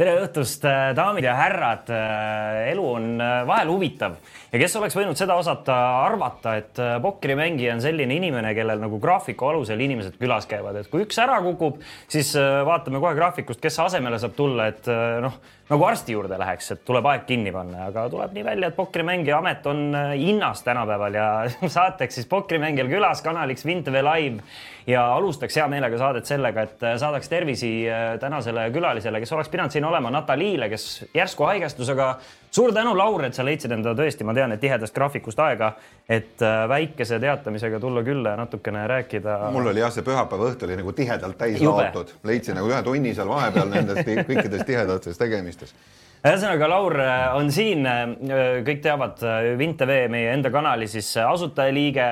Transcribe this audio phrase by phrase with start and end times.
[0.00, 1.90] tere õhtust, äh, daamid ja härrad.
[1.92, 4.16] Äh, elu on äh, vahel huvitav.
[4.50, 5.76] Ja kes oleks võinud seda osata
[6.06, 11.04] arvata, et pokkerimängija on selline inimene, kellel nagu graafiku alusel inimesed külas käivad, et kui
[11.04, 11.78] üks ära kukub,
[12.10, 12.32] siis
[12.66, 14.90] vaatame kohe graafikust, kes asemele saab tulla, et
[15.22, 15.36] noh
[15.70, 19.38] nagu arsti juurde läheks, et tuleb aeg kinni panna, aga tuleb nii välja, et pokkrimängija
[19.38, 21.28] amet on hinnas tänapäeval ja
[21.78, 24.42] saateks siis pokkrimängijal külas kanaliks Vintv Live
[24.86, 29.52] ja alustaks hea meelega saadet sellega, et äh, saadaks tervisi äh, tänasele külalisele, kes oleks
[29.52, 32.14] pidanud siin olema, Nataliile, kes järsku haigestus, aga
[32.50, 35.72] suur tänu, Laur, et sa leidsid enda tõesti, ma tean, et tihedast graafikust aega,
[36.08, 39.38] et väikese teatamisega tulla külla ja natukene rääkida.
[39.54, 43.14] mul oli jah, see pühapäeva õhtu oli nagu tihedalt täis laotud, leidsin nagu ühe tunni
[43.14, 45.74] seal vahepeal nendest kõikidest tihedatest tegemistest mõistes
[46.20, 51.08] ühesõnaga, Laur äh, on siin, äh, kõik teavad, äh, Vint TV, meie enda kanali siis
[51.16, 52.08] asutajaliige,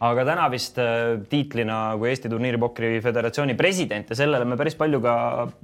[0.00, 0.78] aga täna vist
[1.28, 5.14] tiitlina kui Eesti Turniiripokri Föderatsiooni president ja sellele me päris palju ka,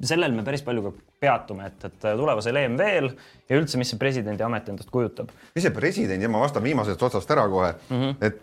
[0.05, 0.93] sellel me päris palju ka
[1.25, 3.09] peatume, et, et tulevasel EM-veel
[3.49, 5.31] ja üldse, mis see presidendi amet endast kujutab.
[5.55, 8.15] mis see presidendi, ma vastan viimasest otsast ära kohe mm, -hmm.
[8.21, 8.43] et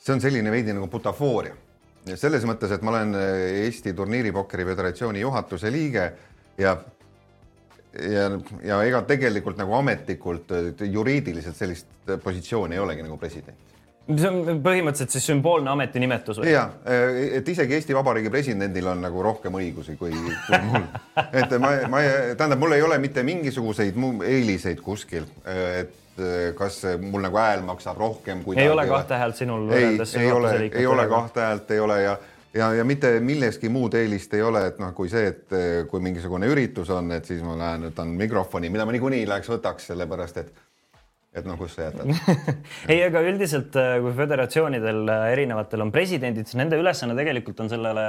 [0.00, 1.54] see on selline veidi nagu butafooria.
[2.14, 6.12] selles mõttes, et ma olen Eesti Turniiripokri Föderatsiooni juhatuse liige
[6.58, 6.76] ja
[7.92, 8.30] ja,
[8.64, 10.50] ja ega tegelikult nagu ametlikult
[10.80, 11.86] juriidiliselt sellist
[12.22, 13.56] positsiooni ei olegi nagu president
[14.18, 16.50] see on põhimõtteliselt siis sümboolne ametinimetus või?
[16.52, 16.66] ja,
[17.36, 20.14] et isegi Eesti Vabariigi presidendil on nagu rohkem õigusi kui,
[20.46, 20.88] kui mul.
[21.30, 22.02] et ma, ma,
[22.34, 25.96] tähendab, mul ei ole mitte mingisuguseid eeliseid kuskil, et
[26.58, 30.34] kas mul nagu hääl maksab rohkem kui ei ole kahte häält sinul võrreldes ei, ei
[30.34, 32.18] ole, ei ole kahte häält, ei ole ja
[32.54, 36.02] ja, ja mitte milleski muud eelist ei ole, et noh, kui see, et eh, kui
[36.02, 40.42] mingisugune üritus on, et siis ma lähen võtan mikrofoni, mida ma niikuinii läheks võtaks, sellepärast
[40.42, 40.52] et
[41.34, 42.10] et noh, kus sa jätad.
[42.92, 47.70] Ei, aga üldiselt, eh, kui föderatsioonidel eh, erinevatel on presidendid, siis nende ülesanne tegelikult on
[47.72, 48.06] sellele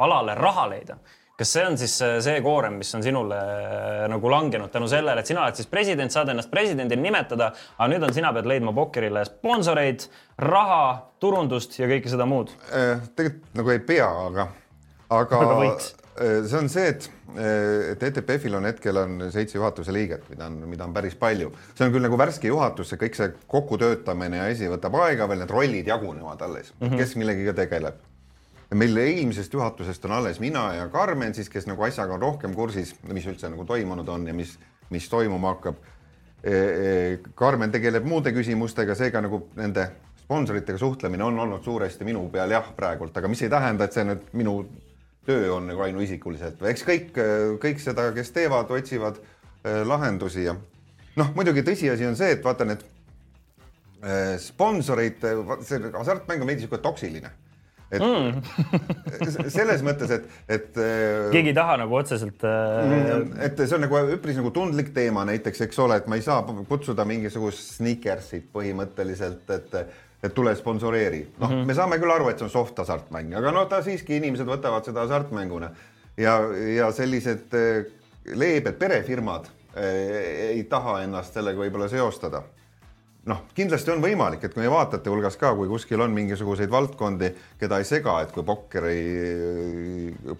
[0.00, 1.00] alale raha leida.
[1.40, 5.30] Kas see on siis see koorem, mis on sinule äh, nagu langenud tänu sellele, et
[5.30, 9.22] sina oled siis president, saad ennast presidendina nimetada, aga nüüd on, sina pead leidma pokkerile
[9.24, 10.04] sponsoreid,
[10.44, 10.82] raha,
[11.22, 12.52] turundust ja kõike seda muud?
[12.68, 14.46] Äh, tegelikult nagu ei pea, aga,
[15.16, 15.88] aga, aga äh,
[16.20, 17.06] see on see, et,
[17.94, 21.52] et ETPF-il on hetkel on seitse juhatuse liiget, mida on, mida on päris palju.
[21.74, 25.40] see on küll nagu värske juhatus, see kõik see kokkutöötamine ja asi võtab aega veel,
[25.44, 27.00] need rollid jagunevad alles mm, -hmm.
[27.00, 28.02] kes millegagi tegeleb
[28.74, 32.94] meil eelmisest juhatusest on alles mina ja Karmen siis, kes nagu asjaga on rohkem kursis,
[33.12, 34.58] mis üldse nagu toimunud on ja mis,
[34.90, 35.80] mis toimuma hakkab.
[36.42, 39.88] E, e, Karmen tegeleb muude küsimustega, seega nagu nende
[40.22, 44.06] sponsoritega suhtlemine on olnud suuresti minu peal jah, praegult, aga mis ei tähenda, et see
[44.06, 44.54] nüüd minu
[45.30, 47.12] töö on nagu ainuisikuliselt, eks kõik,
[47.62, 50.56] kõik seda, kes teevad, otsivad e, lahendusi ja
[51.16, 52.88] noh, muidugi tõsiasi on see, et vaata need
[54.40, 55.20] sponsorid,
[55.68, 57.32] see hasartmäng on veidi niisugune toksiline
[57.90, 59.48] et mm.
[59.50, 60.68] selles mõttes, et, et.
[60.78, 62.92] Äh, keegi ei taha nagu otseselt äh....
[63.46, 66.44] et see on nagu üpris nagu tundlik teema näiteks, eks ole, et ma ei saa
[66.68, 69.74] kutsuda mingisugust sneakersit põhimõtteliselt, et,
[70.22, 71.26] et tule sponsoreeri.
[71.38, 73.82] noh mm -hmm., me saame küll aru, et see on soft hasartmäng, aga no ta
[73.82, 75.70] siiski, inimesed võtavad seda hasartmänguna
[76.16, 76.40] ja,
[76.76, 77.84] ja sellised äh,
[78.34, 79.84] leebed perefirmad äh,
[80.50, 82.42] ei taha ennast sellega võib-olla seostada
[83.28, 87.80] noh, kindlasti on võimalik, et kui vaatate hulgas ka, kui kuskil on mingisuguseid valdkondi, keda
[87.80, 88.96] ei sega, et kui pokkeri,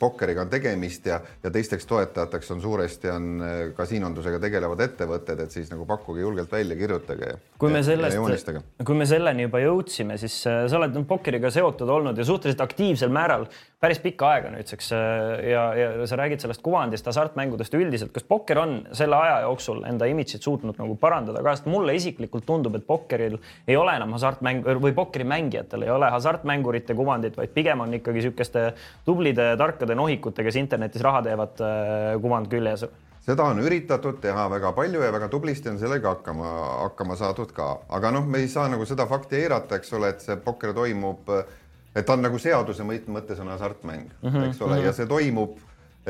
[0.00, 3.28] pokkeriga on tegemist ja, ja teisteks toetajateks on suuresti on
[3.76, 7.34] kasiinondusega tegelevad ettevõtted, et siis nagu pakkuge julgelt välja, kirjutage.
[7.60, 8.52] kui me sellest,
[8.86, 13.12] kui me selleni juba jõudsime, siis äh, sa oled pokkeriga seotud olnud ja suhteliselt aktiivsel
[13.12, 13.48] määral
[13.80, 18.12] päris pikka aega nüüdseks äh, ja, ja sa räägid sellest kuvandist, hasartmängudest üldiselt.
[18.12, 22.44] kas pokker on selle aja jooksul enda imidžit suutnud nagu parandada ka, sest mulle isiklikult
[22.48, 27.80] tundub, et pokkeril ei ole enam hasartmäng või pokkerimängijatel ei ole hasartmängurite kuvandit, vaid pigem
[27.86, 28.66] on ikkagi niisuguste
[29.06, 32.88] tublide, tarkade nohikute, kes internetis raha teevad, äh, kuvand küljes
[33.20, 36.52] seda on üritatud teha väga palju ja väga tublisti on sellega hakkama,
[36.86, 40.24] hakkama saadud ka, aga noh, me ei saa nagu seda fakti eirata, eks ole, et
[40.24, 41.58] see pokker toimub äh,
[41.94, 44.86] et ta on nagu seaduse mõttes on hasartmäng mm, -hmm, eks ole mm, -hmm.
[44.86, 45.58] ja see toimub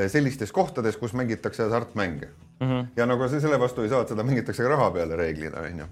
[0.09, 2.29] sellistes kohtades, kus mängitakse hasartmänge
[2.61, 2.69] mm.
[2.69, 2.87] -hmm.
[2.97, 5.85] ja nagu see selle vastu ei saa, et seda mängitakse raha peale reeglina onju.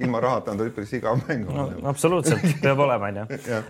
[0.00, 1.70] ilma rahata on ta üpris igav mäng no,.
[1.84, 3.26] absoluutselt peab olema onju.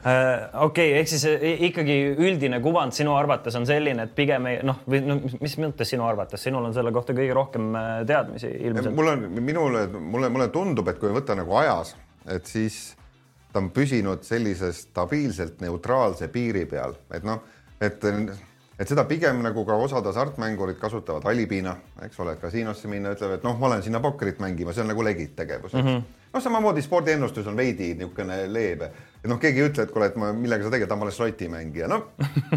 [0.69, 1.27] okei, ehk siis
[1.69, 5.91] ikkagi üldine kuvand sinu arvates on selline, et pigem ei noh, või no mis mõttes
[5.91, 7.73] sinu arvates, sinul on selle kohta kõige rohkem
[8.07, 8.95] teadmisi ilmselt.
[8.95, 11.97] mul on, minule, mulle, mulle tundub, et kui võtta nagu ajas,
[12.31, 12.95] et siis
[13.55, 17.45] ta on püsinud sellise stabiilselt neutraalse piiri peal, et noh,
[17.81, 18.03] et
[18.75, 23.47] et seda pigem nagu ka osad hasartmängurid kasutavad alipina, eks ole, kasiinosse minna, ütlevad, et
[23.47, 25.87] noh, ma olen sinna pokkerit mängima, see on nagu legit tegevus mm.
[25.87, 26.03] -hmm.
[26.33, 28.91] noh, samamoodi spordiennustus on veidi niisugune leebe
[29.25, 31.87] et noh, keegi ei ütle, et kuule, et ma, millega sa tegeled, ma olen slotimängija,
[31.89, 32.03] noh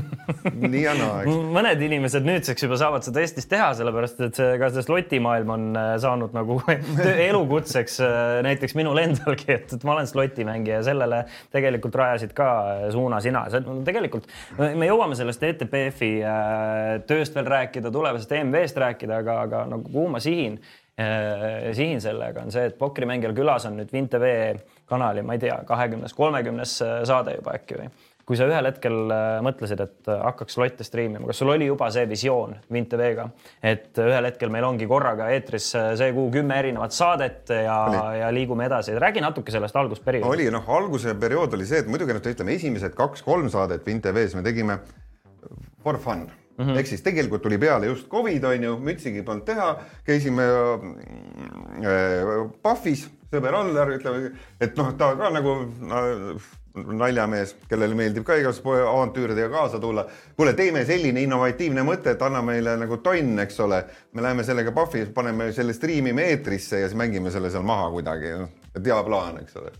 [0.73, 1.37] nii ja naa, eks.
[1.55, 5.67] mõned inimesed nüüdseks juba saavad seda Eestis teha, sellepärast et see ka see slotimaailm on
[5.79, 6.57] äh, saanud nagu
[7.29, 11.21] elukutseks äh, näiteks minul endalgi, et, et ma olen slotimängija ja sellele
[11.55, 13.45] tegelikult rajasid ka äh, suuna sina.
[13.87, 14.27] tegelikult
[14.57, 16.11] me jõuame sellest ETPF-i
[17.07, 20.57] tööst veel rääkida, tulevasest EMV-st rääkida, aga, aga nagu kuhu ma sihin,
[21.77, 24.27] sihin sellega on see, et pokrimängijal külas on nüüd WinTV
[24.87, 27.89] kanali, ma ei tea, kahekümnes, kolmekümnes äh, saade juba äkki või?
[28.27, 31.87] kui sa ühel hetkel äh, mõtlesid, et äh, hakkaks lotte striimima, kas sul oli juba
[31.95, 33.29] see visioon Vint TV-ga,
[33.63, 37.77] et ühel hetkel meil ongi korraga eetris see kuu kümme erinevat saadet ja,
[38.19, 38.97] ja liigume edasi.
[38.99, 40.33] räägi natuke sellest algusperioodist.
[40.33, 44.35] oli noh, alguse periood oli see, et muidugi noh, ütleme esimesed kaks-kolm saadet Vint TV-s
[44.35, 44.75] me tegime
[45.83, 46.77] for fun Mm -hmm.
[46.77, 50.79] ehk siis tegelikult tuli peale just Covid on ju, mütsigi polnud teha, käisime äh,
[52.63, 54.31] PUFFis sõber Allar, ütleme,
[54.61, 55.57] et noh, ta ka nagu
[56.77, 60.05] naljamees, kellele meeldib ka igasugu avantüüridega kaasa tulla.
[60.37, 63.83] kuule, teeme selline innovatiivne mõte, et anna meile nagu tonn, eks ole.
[64.13, 68.37] me läheme sellega PUFFi, paneme selle striimime eetrisse ja siis mängime selle seal maha kuidagi.
[68.75, 69.73] et hea plaan, eks ole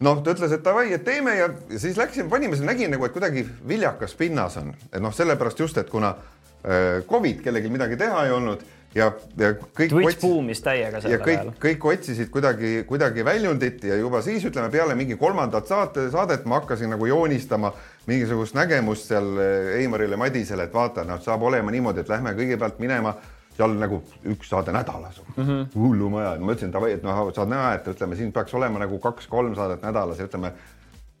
[0.00, 1.48] noh, ta ütles, et davai, et teeme ja,
[1.78, 5.90] siis läksime, panime, nägin nagu, et kuidagi viljakas pinnas on, et noh, sellepärast just, et
[5.90, 9.90] kuna äh, Covid kellelgi midagi teha ei olnud ja, ja kõik.
[9.90, 11.52] Twitch buumis täiega sellel ajal.
[11.62, 16.60] kõik, otsisid kuidagi, kuidagi väljundit ja juba siis ütleme peale mingi kolmandat saate, saadet ma
[16.62, 17.72] hakkasin nagu joonistama
[18.06, 22.78] mingisugust nägemust seal eh, Eimarile Madisele, et vaata, noh, saab olema niimoodi, et lähme kõigepealt
[22.82, 23.16] minema
[23.54, 24.00] seal nagu
[24.30, 28.16] üks saade nädalas mm -hmm., hullumaja, ma ütlesin davai, et noh, saad näha, et ütleme,
[28.16, 30.52] siin peaks olema nagu kaks-kolm saadet nädalas ja ütleme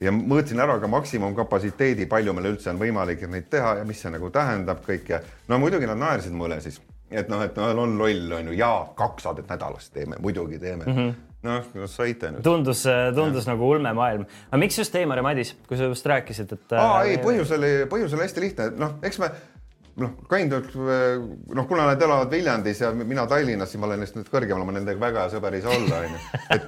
[0.00, 4.10] ja mõõtsin ära ka maksimumkapatsiteedi, palju meil üldse on võimalik neid teha ja mis see
[4.10, 6.80] nagu tähendab kõik ja no muidugi nad naersid mulle siis
[7.10, 10.84] et noh, et noh, on loll on ju ja kaks saadet nädalas teeme, muidugi teeme
[10.84, 10.98] mm.
[10.98, 11.14] -hmm
[11.44, 12.40] noh, saite nüüd.
[12.40, 13.52] tundus, tundus ja.
[13.52, 14.22] nagu ulmemaailm.
[14.48, 16.72] aga miks just Heimar ja Madis, kui sa just rääkisid, et?
[16.72, 19.28] aa ei, põhjus oli, põhjus oli hästi lihtne, noh, eks me
[20.00, 20.72] noh, käinud,
[21.54, 24.74] noh, kuna nad elavad Viljandis ja mina Tallinnas, siis ma olen neist nüüd kõrgemal, ma
[24.74, 26.18] nendega väga hea sõber ei saa olla, onju.
[26.54, 26.64] et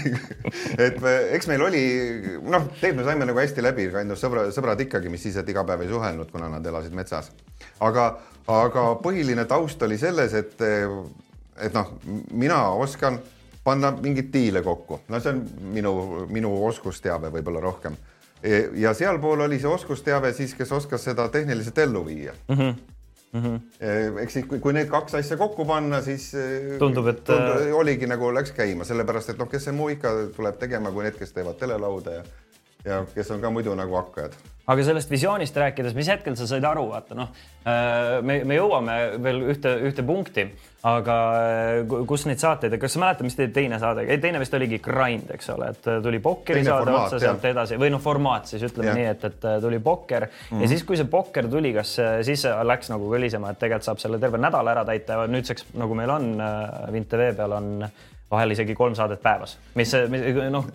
[0.86, 1.00] et
[1.36, 1.82] eks meil oli,
[2.44, 5.64] noh, tegelikult me saime nagu hästi läbi, kandus sõbra, sõbrad ikkagi, mis siis, et iga
[5.66, 7.32] päev ei suhelnud, kuna nad elasid metsas.
[7.80, 8.12] aga
[8.48, 10.62] aga põhiline taust oli selles, et,
[11.60, 11.92] et noh,
[12.32, 13.18] mina oskan
[13.64, 15.42] panna mingeid diile kokku, no see on
[15.74, 15.92] minu,
[16.32, 17.96] minu oskusteave võib-olla rohkem.
[18.74, 22.56] ja sealpool oli see oskusteave siis, kes oskas seda tehniliselt ellu viia mm.
[22.56, 22.74] -hmm.
[23.32, 24.18] Mm -hmm.
[24.22, 26.32] eks siis, kui need kaks asja kokku panna, siis
[26.78, 30.58] tundub, et tundub, oligi nagu läks käima, sellepärast et noh, kes see muu ikka tuleb
[30.58, 32.22] tegema, kui need, kes teevad telelauda ja
[32.84, 34.34] ja kes on ka muidu nagu hakkajad.
[34.70, 37.32] Aga sellest visioonist rääkides, mis hetkel sa said aru, vaata noh,
[37.64, 40.46] äh, me, me jõuame veel ühte, ühte punkti,
[40.88, 45.32] aga äh, kus neid saateid, kas sa mäletad, mis teine saade, teine vist oligi Grind,
[45.34, 48.92] eks ole, et tuli pokkeri teine saade otsa sealt edasi või noh, formaat siis ütleme
[48.92, 48.96] ja.
[48.98, 50.62] nii, et, et tuli pokker mm -hmm.
[50.64, 54.18] ja siis, kui see pokker tuli, kas siis läks nagu kõlisema, et tegelikult saab selle
[54.18, 56.32] terve nädala ära täita ja nüüdseks nagu meil on
[56.92, 57.90] Vint TV peal on
[58.30, 60.66] vahel isegi kolm saadet päevas, mis, mis noh,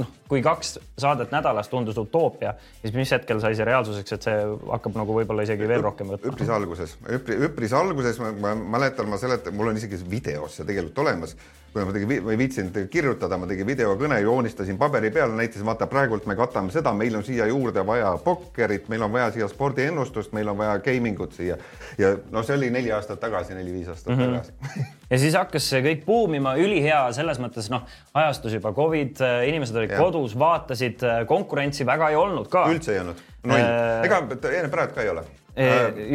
[0.00, 4.40] noh, kui kaks saadet nädalas tundus utoopia, siis mis hetkel sai see reaalsuseks, et see
[4.72, 6.32] hakkab nagu võib-olla isegi veel rohkem võtma?
[6.32, 11.04] üpris alguses, üpris alguses ma, ma mäletan, ma seletan, mul on isegi videos see tegelikult
[11.06, 11.36] olemas
[11.74, 15.88] kuna ma tegin, ma ei viitsinud kirjutada, ma tegin videokõne, joonistasin paberi peale, näitasin, vaata
[15.90, 20.32] praegult me katame seda, meil on siia juurde vaja pokkerit, meil on vaja siia spordiennustust,
[20.36, 21.58] meil on vaja gaming ut siia.
[21.98, 24.38] ja no see oli neli aastat tagasi, neli-viis aastat mm -hmm.
[24.38, 27.82] tagasi ja siis hakkas see kõik buumima, ülihea selles mõttes noh,
[28.14, 29.18] ajastus juba Covid,
[29.50, 29.98] inimesed olid ja.
[29.98, 32.68] kodus, vaatasid, konkurentsi väga ei olnud ka.
[32.70, 35.26] üldse ei olnud, null äh,, ega praegu ka ei ole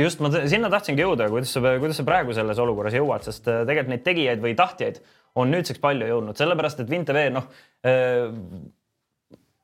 [0.04, 3.94] just ma sinna tahtsingi jõuda, kuidas sa, kuidas sa praegu selles olukorras jõuad, sest tegelikult
[3.94, 5.00] neid tegijaid või tahtjaid
[5.40, 7.48] on nüüdseks palju jõudnud, sellepärast et Vintv noh
[7.88, 8.28] äh,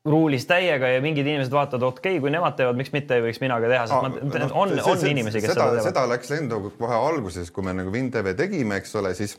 [0.06, 3.42] ruulis täiega ja mingid inimesed vaatavad, okei okay,, kui nemad teevad, miks mitte ei võiks
[3.42, 5.88] mina ka teha, sest Aa, ma, no, on, on see, inimesi, kes seda, seda teevad.
[5.90, 9.36] seda läks lendu kohe alguses, kui me nagu Vintv tegime, eks ole, siis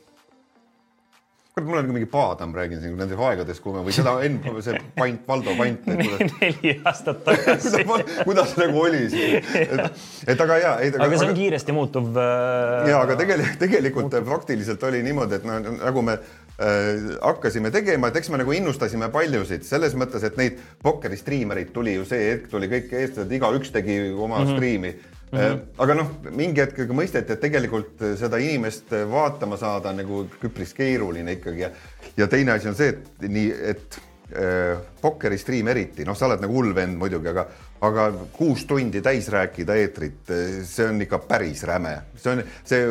[1.58, 4.78] kurat, mul on mingi paadam, räägin siin nendest aegadest, kui me või seda Enn, see
[4.98, 5.88] Pant, Valdo Pant.
[5.90, 7.84] neli aastat tagasi
[8.28, 10.02] kuidas, nagu oli siis, et,
[10.34, 10.74] et aga ja.
[10.78, 12.90] aga see on aga, kiiresti muutuv äh,.
[12.92, 14.28] ja aga tegelikult, tegelikult muutub.
[14.30, 19.10] praktiliselt oli niimoodi, et no nagu me äh, hakkasime tegema, et eks me nagu innustasime
[19.14, 23.74] paljusid selles mõttes, et neid pokkeri striimereid tuli ju see hetk tuli kõik eestlased, igaüks
[23.74, 24.58] tegi oma mm -hmm.
[24.58, 24.96] striimi
[25.32, 25.60] Mm -hmm.
[25.78, 30.72] aga noh, mingi hetk ka mõisteti, et tegelikult seda inimest vaatama saada on nagu üpris
[30.74, 31.70] keeruline ikkagi ja,
[32.18, 33.98] ja teine asi on see, et nii, et
[34.32, 37.44] äh, pokkeri stream eriti, noh, sa oled nagu hull vend muidugi, aga,
[37.82, 38.06] aga
[38.38, 40.32] kuus tundi täis rääkida eetrit,
[40.64, 42.86] see on ikka päris räme, see on, see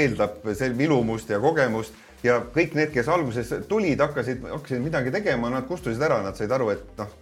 [0.00, 1.92] eeldab see vilumust ja kogemust
[2.24, 6.56] ja kõik need, kes alguses tulid, hakkasid, hakkasid midagi tegema, nad kustusid ära, nad said
[6.56, 7.12] aru, et noh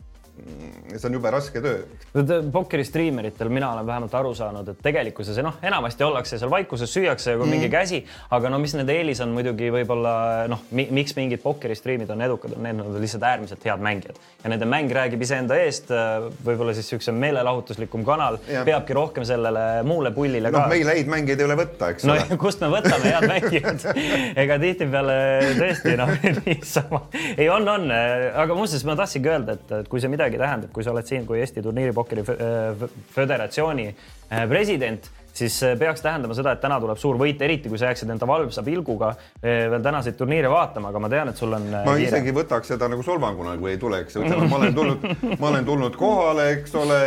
[0.97, 2.43] see on jube raske töö.
[2.53, 7.37] pokkeri striimeritel mina olen vähemalt aru saanud, et tegelikkuses noh, enamasti ollakse seal vaikuses, süüakse
[7.37, 7.55] kui mm.
[7.57, 10.15] mingi käsi, aga no mis nende eelis on muidugi võib-olla
[10.51, 13.85] noh mi, miks mingid pokkeri striimid on edukad, on need, nad on lihtsalt äärmiselt head
[13.85, 15.91] mängijad ja nende mäng räägib iseenda eest.
[16.45, 18.65] võib-olla siis niisugune meelelahutuslikum kanal ja.
[18.67, 20.65] peabki rohkem sellele muule pullile no, ka.
[20.67, 22.39] noh, meil häid mängijaid ei ole võtta, eks no, ole.
[22.45, 23.87] kust me võtame head mängijad
[24.45, 25.19] ega tihtipeale
[25.59, 26.15] tõesti noh,
[26.47, 27.05] niisama
[27.37, 30.85] ei on, on, aga muuseas ma tahtsingi öelda, et, et kui see midagi tähendab, kui
[30.85, 32.25] sa oled siin kui Eesti Turniiripokkeri
[33.15, 37.79] Föderatsiooni äh, president siis äh, peaks tähendama seda, et täna tuleb suur võit, eriti kui
[37.81, 41.55] sa jääksid enda valvsa pilguga äh, veel tänaseid turniire vaatama, aga ma tean, et sul
[41.57, 41.67] on.
[41.73, 42.09] ma kiire.
[42.09, 45.07] isegi võtaks seda nagu solvanguna, kui ei tuleks, ma olen tulnud,
[45.41, 47.01] ma olen tulnud kohale, eks ole,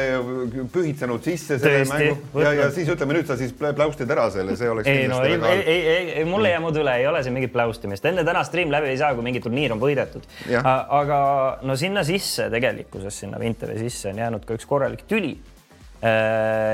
[0.74, 4.58] pühitsenud sisse selle Tõesti, mängu ja, ja siis ütleme nüüd sa siis pläustid ära selle,
[4.60, 4.89] see oleks.
[4.89, 7.53] ei no ei, ei, ei, ei, mul ei jää muud üle, ei ole siin mingit
[7.53, 10.27] pläustimist, enne täna stream läbi ei saa, kui mingi turniir on võidetud.
[10.63, 11.20] aga
[11.65, 15.36] no sinna sisse tegelikkuses, sinna Vinteri sisse on jäänud ka üks korralik tüli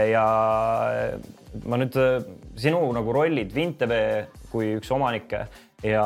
[0.10, 0.26] ja
[1.66, 2.20] ma nüüd äh,
[2.60, 3.96] sinu nagu rollid Vintv
[4.52, 5.46] kui üks omanikke
[5.86, 6.06] ja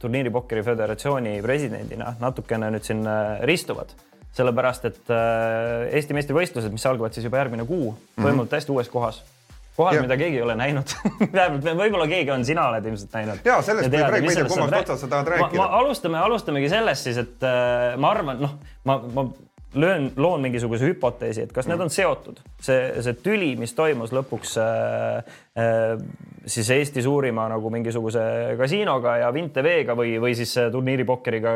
[0.00, 3.94] turniiri Pokkeri Föderatsiooni presidendina natukene nüüd siin äh, ristuvad,
[4.34, 8.50] sellepärast et Eesti meistrivõistlused, mis algavad siis juba järgmine kuu, toimuvad mm -hmm.
[8.50, 9.22] täiesti uues kohas
[9.76, 10.92] kohal, mida keegi ei ole näinud
[11.34, 13.40] vähemalt võib-olla keegi on, sina oled ilmselt näinud.
[13.46, 15.66] ja sellest võib rääkida, ma ei tea, kummast otsast sa tahad rääkida.
[15.80, 18.54] alustame, alustamegi sellest siis, et äh, ma arvan, noh,
[18.88, 19.26] ma, ma
[19.74, 24.54] löön, loon mingisuguse hüpoteesi, et kas need on seotud, see, see tüli, mis toimus lõpuks
[24.62, 25.98] äh, äh,
[26.46, 28.22] siis Eesti suurima nagu mingisuguse
[28.58, 31.54] kasiinoga ja Vint TV-ga või, või siis turniiripokkeriga,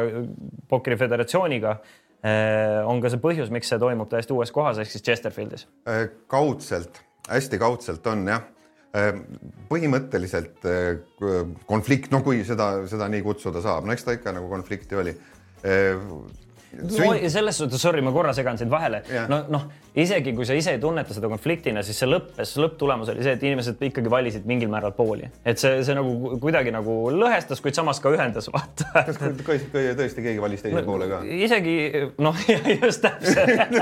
[0.69, 1.75] Pokkeri Föderatsiooniga
[2.23, 2.87] äh,.
[2.89, 5.67] on ka see põhjus, miks see toimub täiesti uues kohas ehk siis Chesterfieldis?
[5.89, 8.43] Äh, kaudselt, hästi kaudselt on jah
[8.97, 9.13] äh,
[9.71, 10.93] põhimõtteliselt äh,
[11.69, 15.17] konflikt, no kui seda, seda nii kutsuda saab, no eks ta ikka nagu konflikti oli
[16.77, 19.03] no selles suhtes, sorry, ma korra segan sind vahele.
[19.09, 19.29] Yeah..
[19.31, 19.67] no noh,
[19.99, 23.45] isegi kui sa ise ei tunneta seda konfliktina, siis see lõppes, lõpptulemus oli see, et
[23.49, 28.03] inimesed ikkagi valisid mingil määral pooli, et see, see nagu kuidagi nagu lõhestas, kuid samas
[28.05, 28.89] ka ühendas, vaata.
[29.09, 29.21] kas
[29.73, 31.23] tõesti keegi valis teise no, poole ka?
[31.49, 31.77] isegi
[32.23, 32.45] noh,
[32.85, 33.75] just täpselt.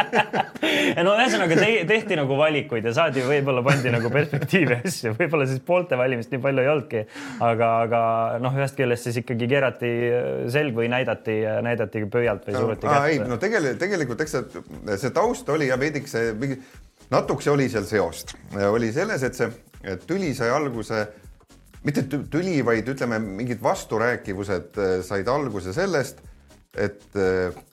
[1.07, 5.61] No ühesõnaga te, tehti nagu valikuid ja saadi võib-olla pandi nagu perspektiivi asju, võib-olla siis
[5.67, 7.05] poolte valimist nii palju ei olnudki,
[7.45, 8.01] aga, aga
[8.43, 9.93] noh, ühest küljest siis ikkagi keerati
[10.53, 13.13] selg või näidati, näidati pöialt või suure võeti kätte.
[13.13, 14.65] ei, no tegelikult, tegelikult eks see,
[15.01, 16.29] see taust oli ja veidikese
[17.11, 18.37] natukese oli seal seost,
[18.71, 19.51] oli selles, et see
[19.87, 21.05] et tüli sai alguse,
[21.87, 26.23] mitte tüli, vaid ütleme, mingid vasturääkivused äh, said alguse sellest,
[26.77, 27.65] et äh,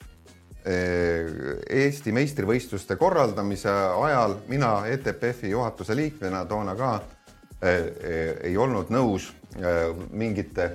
[0.63, 3.67] Eesti meistrivõistluste korraldamise
[3.99, 6.91] ajal mina ETPF-i juhatuse liikmena toona ka
[7.59, 7.89] äh,
[8.47, 9.27] ei olnud nõus
[10.15, 10.71] mingite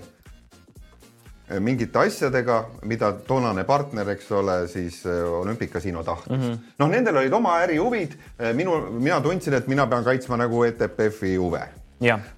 [1.61, 6.37] mingite asjadega, mida toonane partner, eks ole, siis äh, olümpikasiino tahtis.
[6.37, 6.71] Mm -hmm..
[6.78, 11.37] noh, nendel olid oma ärihuvid, äh, minu, mina tundsin, et mina pean kaitsma nagu ETPF-i
[11.37, 11.62] huve.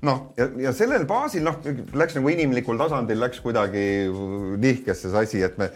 [0.02, 1.58] Noh, ja, ja sellel baasil noh,
[1.92, 3.84] läks nagu inimlikul tasandil läks kuidagi
[4.56, 5.68] nihkesse see asi, et me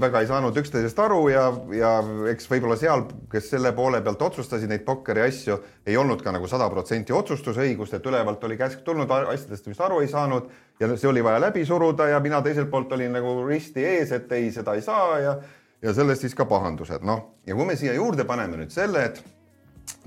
[0.00, 1.92] väga ei saanud üksteisest aru ja, ja
[2.30, 6.46] eks võib-olla seal, kes selle poole pealt otsustasid neid pokkeri asju, ei olnud ka nagu
[6.46, 10.46] sada protsenti otsustusõigust, et ülevalt oli käsk tulnud asjadest, mis aru ei saanud
[10.78, 14.30] ja see oli vaja läbi suruda ja mina teiselt poolt olin nagu risti ees, et
[14.38, 15.38] ei, seda ei saa ja
[15.82, 19.20] ja sellest siis ka pahandused, noh, ja kui me siia juurde paneme nüüd selle, et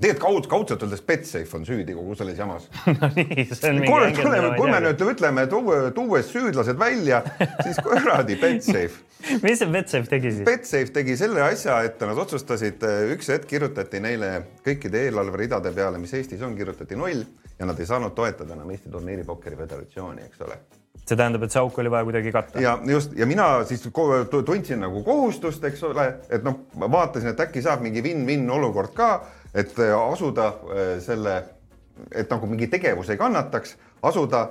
[0.02, 2.66] tegelikult kaud, kaudselt öeldes Betsafe on süüdi kogu selles jamas
[3.00, 4.50] no nii, see on mingi ängel.
[4.58, 7.22] kui me nüüd ütleme, tuues süüdlased välja,
[7.62, 9.12] siis kuradi Betsafe
[9.46, 10.44] mis see Betsafe tegi siis?
[10.48, 12.82] Betsafe tegi selle asja, et nad otsustasid,
[13.14, 14.34] üks hetk kirjutati neile
[14.66, 17.24] kõikide eelarveridade peale, mis Eestis on, kirjutati null
[17.58, 20.60] ja nad ei saanud toetada enam Eesti Turniiri Pokkeri Föderatsiooni, eks ole
[21.02, 22.60] see tähendab, et see auk oli vaja kuidagi katta.
[22.62, 23.82] ja just ja mina siis
[24.30, 28.94] tundsin nagu kohustust, eks ole, et noh, ma vaatasin, et äkki saab mingi win-win olukord
[28.94, 29.08] ka
[29.54, 31.36] et äh, asuda äh, selle,
[32.14, 34.48] et nagu mingi tegevus ei kannataks, asuda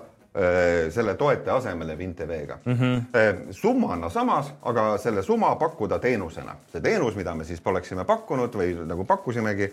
[0.95, 2.75] selle toete asemele WinTV-ga mm.
[2.79, 3.51] -hmm.
[3.51, 6.55] summana samas, aga selle summa pakkuda teenusena.
[6.71, 9.67] see teenus, mida me siis oleksime pakkunud või nagu pakkusimegi,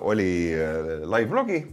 [0.00, 0.52] oli
[1.04, 1.66] live-blogi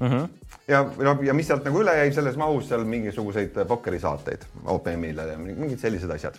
[0.00, 0.08] mm.
[0.08, 0.28] -hmm.
[0.68, 5.38] ja, ja, ja mis sealt nagu üle jäi selles mahus seal mingisuguseid pokkerisaateid OPM-ile ja
[5.38, 6.34] mingid sellised asjad.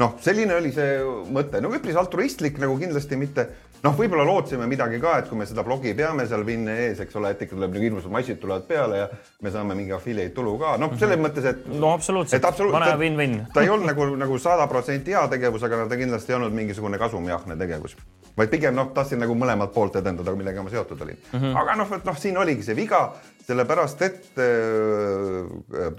[0.00, 1.00] Noh, selline oli see
[1.34, 3.46] mõte, no üpris altruistlik nagu kindlasti mitte
[3.84, 7.16] noh, võib-olla lootsime midagi ka, et kui me seda blogi peame seal Vinne ees, eks
[7.20, 9.08] ole, et ikka tuleb nagu hirmsad massid tulevad peale ja
[9.44, 11.26] me saame mingi affiliate tulu ka, noh, selles -hmm.
[11.28, 11.66] mõttes, et.
[11.68, 13.40] no absoluutselt, absoluut, vana win-win.
[13.54, 17.56] ta ei olnud nagu, nagu sada protsenti heategevus, aga ta kindlasti ei olnud mingisugune kasumjahne
[17.56, 17.96] tegevus
[18.36, 21.38] vaid pigem noh, tahtsin nagu mõlemalt poolt edendada, millega ma seotud olin mm.
[21.40, 21.56] -hmm.
[21.62, 23.00] aga noh, et noh, siin oligi see viga,
[23.46, 25.92] sellepärast et äh,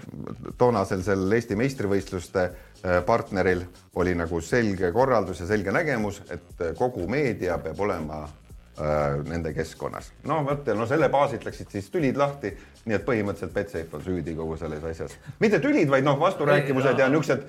[0.58, 3.64] toonasel sel Eesti meistrivõistluste äh, partneril
[4.00, 10.12] oli nagu selge korraldus ja selge nägemus, et kogu meedia peab olema äh, nende keskkonnas.
[10.28, 12.54] no vot, no selle baasilt läksid siis tülid lahti,
[12.86, 15.16] nii et põhimõtteliselt Betsafe on süüdi kogu selles asjas.
[15.40, 17.46] mitte tülid, vaid noh, vasturääkivused ja niisugused.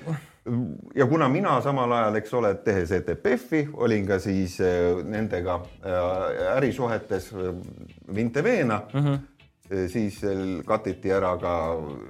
[0.96, 6.58] ja kuna mina samal ajal, eks ole, tehes ETPF-i, olin ka siis äh, nendega äh,
[6.58, 7.54] ärisuhetes äh,
[8.14, 9.00] WinTV-na mm.
[9.00, 9.30] -hmm
[9.88, 10.18] siis
[10.68, 11.54] katiti ära ka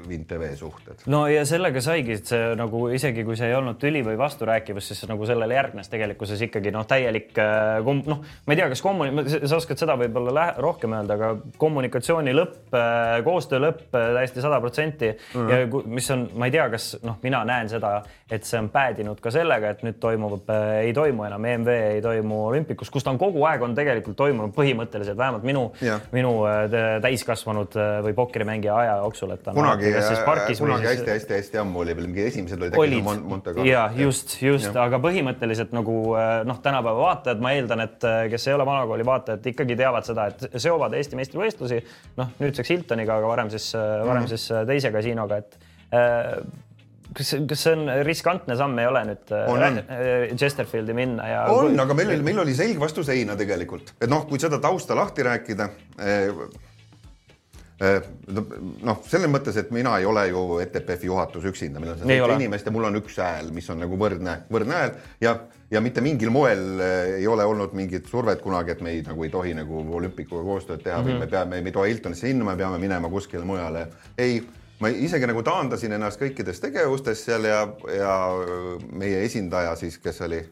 [0.07, 1.03] WinTV suhted.
[1.05, 4.87] no ja sellega saigi, et see nagu isegi kui see ei olnud tüli või vasturääkivus,
[4.89, 9.25] siis nagu sellele järgnes tegelikkuses ikkagi noh, täielik äh, noh, ma ei tea, kas kommuni-,
[9.35, 11.29] sa oskad seda võib-olla rohkem öelda, aga
[11.61, 15.53] kommunikatsiooni lõpp, äh, koostöö lõpp äh, täiesti sada protsenti mhm.
[15.53, 17.99] ja mis on, ma ei tea, kas noh, mina näen seda,
[18.33, 20.49] et see on päädinud ka sellega, et nüüd toimub,
[20.81, 21.69] ei toimu enam EMV,
[21.99, 25.67] ei toimu olümpikus, kus ta on kogu aeg on tegelikult toimunud põhimõtteliselt vähemalt minu,
[26.15, 26.33] minu
[27.03, 29.91] täiskasvanud kasvanud äh, või pokkerimängija aja jooksul, et ta kunagi,
[30.59, 33.67] kunagi hästi-hästi-hästi ammu oli veel mingi esimesed olid äkki Mon Monte Carlo.
[33.67, 38.47] ja just, just, aga põhimõtteliselt nagu äh, noh, tänapäeva vaatajad, ma eeldan, et äh, kes
[38.47, 41.81] ei ole vanakooli vaatajad, ikkagi teavad seda, et seovad Eesti meistrivõistlusi.
[42.19, 44.35] noh, nüüdseks Hiltoniga, aga varem siis, varem mm -hmm.
[44.35, 45.57] siis teise kasiinoga, et
[47.13, 49.81] kas, kas see on riskantne samm, ei ole nüüd on, on.
[50.37, 51.43] Chesterfieldi minna ja?
[51.53, 54.95] on, aga meil oli, meil oli selg vastu seina tegelikult, et noh, kui seda tausta
[54.97, 55.69] lahti rääkida
[55.99, 56.33] Äh,
[58.87, 62.69] noh, selles mõttes, et mina ei ole ju ETPF-i juhatus üksinda, meil on seitse inimest
[62.69, 65.33] ja mul on üks hääl, mis on nagu võrdne, võrdne hääl ja,
[65.73, 69.25] ja mitte mingil moel äh, ei ole olnud mingit survet kunagi, et me ei, nagu
[69.25, 71.09] ei tohi nagu olümpikuga koostööd teha mm -hmm.
[71.09, 71.25] või mhm.
[71.25, 73.87] me peame, me ei tohi Hiltonisse minna, me peame minema kuskile mujale.
[74.17, 74.41] ei,
[74.79, 78.17] ma isegi nagu taandasin ennast kõikides tegevustes seal ja, ja
[78.91, 80.43] meie esindaja siis, kes oli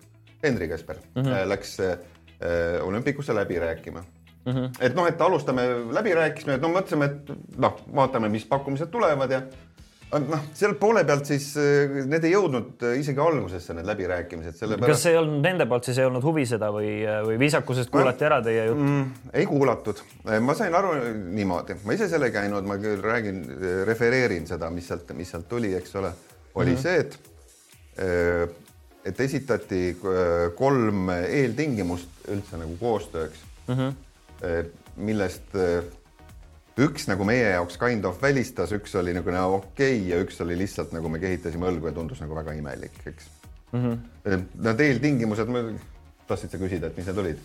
[0.44, 1.50] Henri Kesper mm, -hmm.
[1.50, 1.98] läks äh,
[2.82, 4.04] olümpikusse läbi rääkima
[4.46, 4.70] Mm -hmm.
[4.80, 5.62] et noh, et alustame
[5.94, 9.42] läbirääkimisi, et no mõtlesime, et noh, vaatame, mis pakkumised tulevad ja
[10.20, 14.92] noh, seal poole pealt siis eh, need ei jõudnud eh, isegi algusesse, need läbirääkimised, sellepärast.
[14.92, 16.90] kas ei olnud nende poolt siis ei olnud huvi seda või,
[17.28, 19.32] või viisakusest kuulati ära teie jutt mm,?
[19.34, 20.04] ei kuulatud,
[20.42, 20.96] ma sain aru
[21.38, 23.44] niimoodi, ma ise seal ei käinud, ma küll räägin,
[23.88, 26.14] refereerin seda, mis sealt, mis sealt tuli, eks ole,
[26.56, 26.82] oli mm -hmm.
[26.82, 27.20] see, et
[27.98, 28.58] eh,
[29.06, 29.98] et esitati
[30.56, 33.76] kolm eeltingimust üldse nagu koostööks mm.
[33.76, 34.11] -hmm Eh,
[34.98, 35.84] millest eh,
[36.82, 40.58] üks nagu meie jaoks kind of välistas, üks oli nagu okei okay, ja üks oli
[40.60, 43.30] lihtsalt nagu me kehitasime õlgu ja tundus nagu väga imelik, eks
[43.74, 43.82] mm.
[43.82, 44.46] -hmm.
[44.68, 45.52] Need eeltingimused
[46.32, 47.42] tahtsid sa küsida, et mis need olid?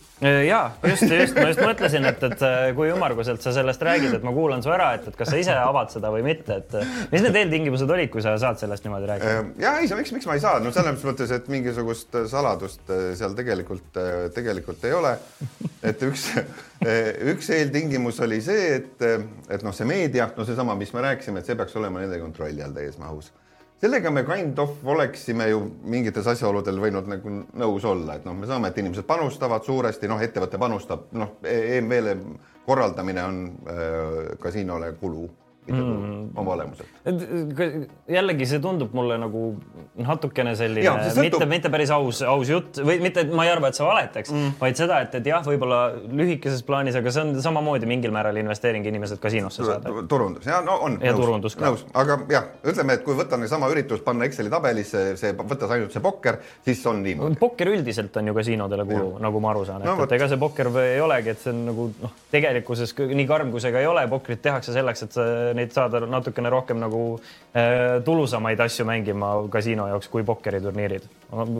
[0.46, 4.26] ja just, just ma just mõtlesin, et, et äh, kui ümmarguselt sa sellest räägid, et
[4.26, 6.92] ma kuulan su ära, et, et kas sa ise avad seda või mitte, et äh,
[7.12, 9.46] mis need eeltingimused olid, kui sa saad sellest niimoodi rääkida?
[9.62, 13.36] ja ei, miks, miks ma ei saa, no selles mõttes, et mingisugust saladust äh, seal
[13.38, 14.02] tegelikult,
[14.36, 15.16] tegelikult ei ole.
[15.86, 16.28] et üks,
[17.32, 19.08] üks eeltingimus oli see, et,
[19.50, 22.64] et noh, see meedia, no seesama, mis me rääkisime, et see peaks olema nende kontrolli
[22.64, 23.32] all täies mahus
[23.80, 28.48] sellega me kind of oleksime ju mingites asjaoludel võinud nagu nõus olla, et noh, me
[28.48, 32.16] saame, et inimesed panustavad suuresti, noh, ettevõte panustab, noh, EMV-le
[32.66, 35.28] korraldamine on äh, kasiinole kulu
[35.72, 36.38] mm.
[36.38, 36.88] oma olemuselt.
[38.08, 39.42] jällegi see tundub mulle nagu
[40.02, 43.70] natukene selline ja, mitte, mitte päris aus, aus jutt või mitte, et ma ei arva,
[43.70, 47.34] et sa valetaks mm., vaid seda, et, et jah, võib-olla lühikeses plaanis, aga see on
[47.42, 49.92] samamoodi mingil määral investeering inimesed kasiinosse saada.
[50.08, 50.98] turundus ja no on.
[51.02, 51.70] ja nõus, turundus ka.
[51.70, 55.94] nõus, aga jah, ütleme, et kui võtta sama üritus, panna Exceli tabelisse, see võttes ainult
[55.94, 57.40] see pokker, siis on niimoodi.
[57.40, 60.40] pokker üldiselt on ju kasiinodele kulu, nagu ma aru saan, et no,, et ega see
[60.40, 63.88] pokker ei olegi, et see on nagu noh, tegelikkuses nii karm kui see ka ei
[63.90, 65.16] ole, pokrit tehakse selleks, et
[65.56, 71.10] neid saada natukene rohkem nagu äh, tulusamaid asju mängima kasiino jaoks kui pokkeriturniirid.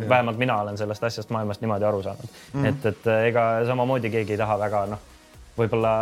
[0.09, 2.69] vähemalt mina olen sellest asjast maailmast niimoodi aru saanud mm, -hmm.
[2.69, 5.13] et, et ega samamoodi keegi ei taha väga noh
[5.57, 5.93] võib-olla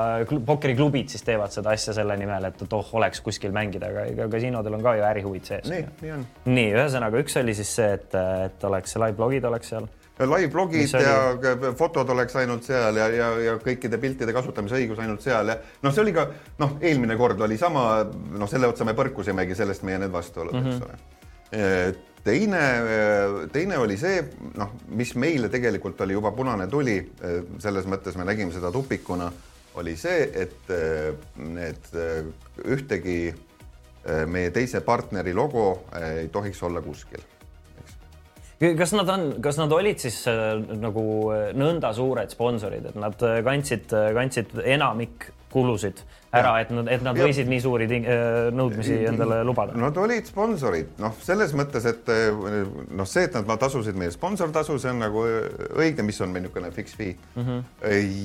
[0.46, 4.28] pokkeriklubid siis teevad seda asja selle nimel, et, et oh, oleks kuskil mängida, aga ega
[4.33, 5.68] kasiinodel on ka ju ärihuvid sees.
[5.70, 6.24] nii, nii on.
[6.50, 8.16] nii, ühesõnaga üks oli siis see, et,
[8.48, 9.87] et oleks live blogid oleks seal
[10.18, 15.50] live-blogid ja fotod oleks ainult seal ja, ja, ja kõikide piltide kasutamise õigus ainult seal
[15.50, 16.29] ja noh, see oli ka
[16.62, 18.05] noh, eelmine kord oli sama,
[18.38, 20.77] noh, selle otsa me põrkusimegi, sellest meie need vastuolud mm, -hmm.
[20.77, 21.96] eks ole.
[22.24, 22.62] teine,
[23.53, 24.22] teine oli see,
[24.55, 27.00] noh, mis meile tegelikult oli juba punane tuli,
[27.59, 29.33] selles mõttes me nägime seda tupikuna,
[29.74, 30.70] oli see, et
[31.37, 31.90] need
[32.62, 33.35] ühtegi
[34.31, 37.34] meie teise partneri logo ei tohiks olla kuskil
[38.61, 43.25] kas nad on, kas nad olid siis äh, nagu äh, nõnda suured sponsorid, et nad
[43.27, 46.01] äh, kandsid, kandsid enamik kulusid
[46.35, 47.29] ära, et nad, et nad ja.
[47.29, 49.77] võisid nii suuri nõudmisi endale lubada?
[49.79, 54.90] Nad olid sponsorid, noh, selles mõttes, et noh, see, et nad tasusid meie sponsortasu, see
[54.90, 55.23] on nagu
[55.79, 57.47] õige, mis on meil niisugune fix fee mm.
[57.47, 57.62] -hmm.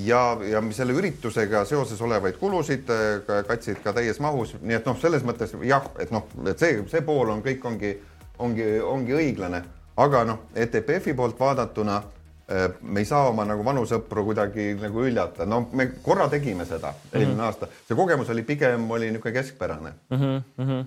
[0.09, 0.23] ja,
[0.55, 2.89] ja selle üritusega seoses olevaid kulusid
[3.27, 7.05] katsid ka täies mahus, nii et noh, selles mõttes jah, et noh, et see, see
[7.05, 7.93] pool on kõik ongi,
[8.41, 9.61] ongi, ongi õiglane
[9.99, 15.03] aga noh, ETPF-i poolt vaadatuna äh, me ei saa oma nagu vanu sõpru kuidagi nagu
[15.05, 17.45] üljata, no me korra tegime seda eelmine mm -hmm.
[17.45, 20.17] aasta, see kogemus oli pigem oli niisugune keskpärane mm.
[20.57, 20.83] -hmm.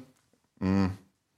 [0.61, 0.91] Mm.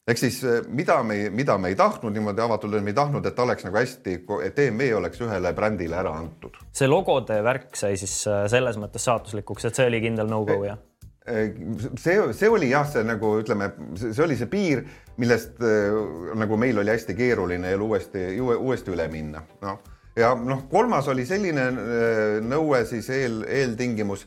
[0.08, 3.38] ehk siis äh, mida me, mida me ei tahtnud niimoodi avatult, me ei tahtnud, et
[3.38, 6.56] oleks nagu hästi, et EMV oleks ühele brändile ära antud.
[6.72, 10.78] see logode värk sai siis äh, selles mõttes saatuslikuks, et see oli kindel no-go jah?
[11.96, 14.84] see, see oli jah, see nagu ütleme, see oli see piir,
[15.16, 15.94] millest äh,
[16.38, 19.78] nagu meil oli hästi keeruline elu uuesti, uuesti üle minna, noh.
[20.16, 24.26] ja noh, kolmas oli selline äh, nõue siis eel, eeltingimus,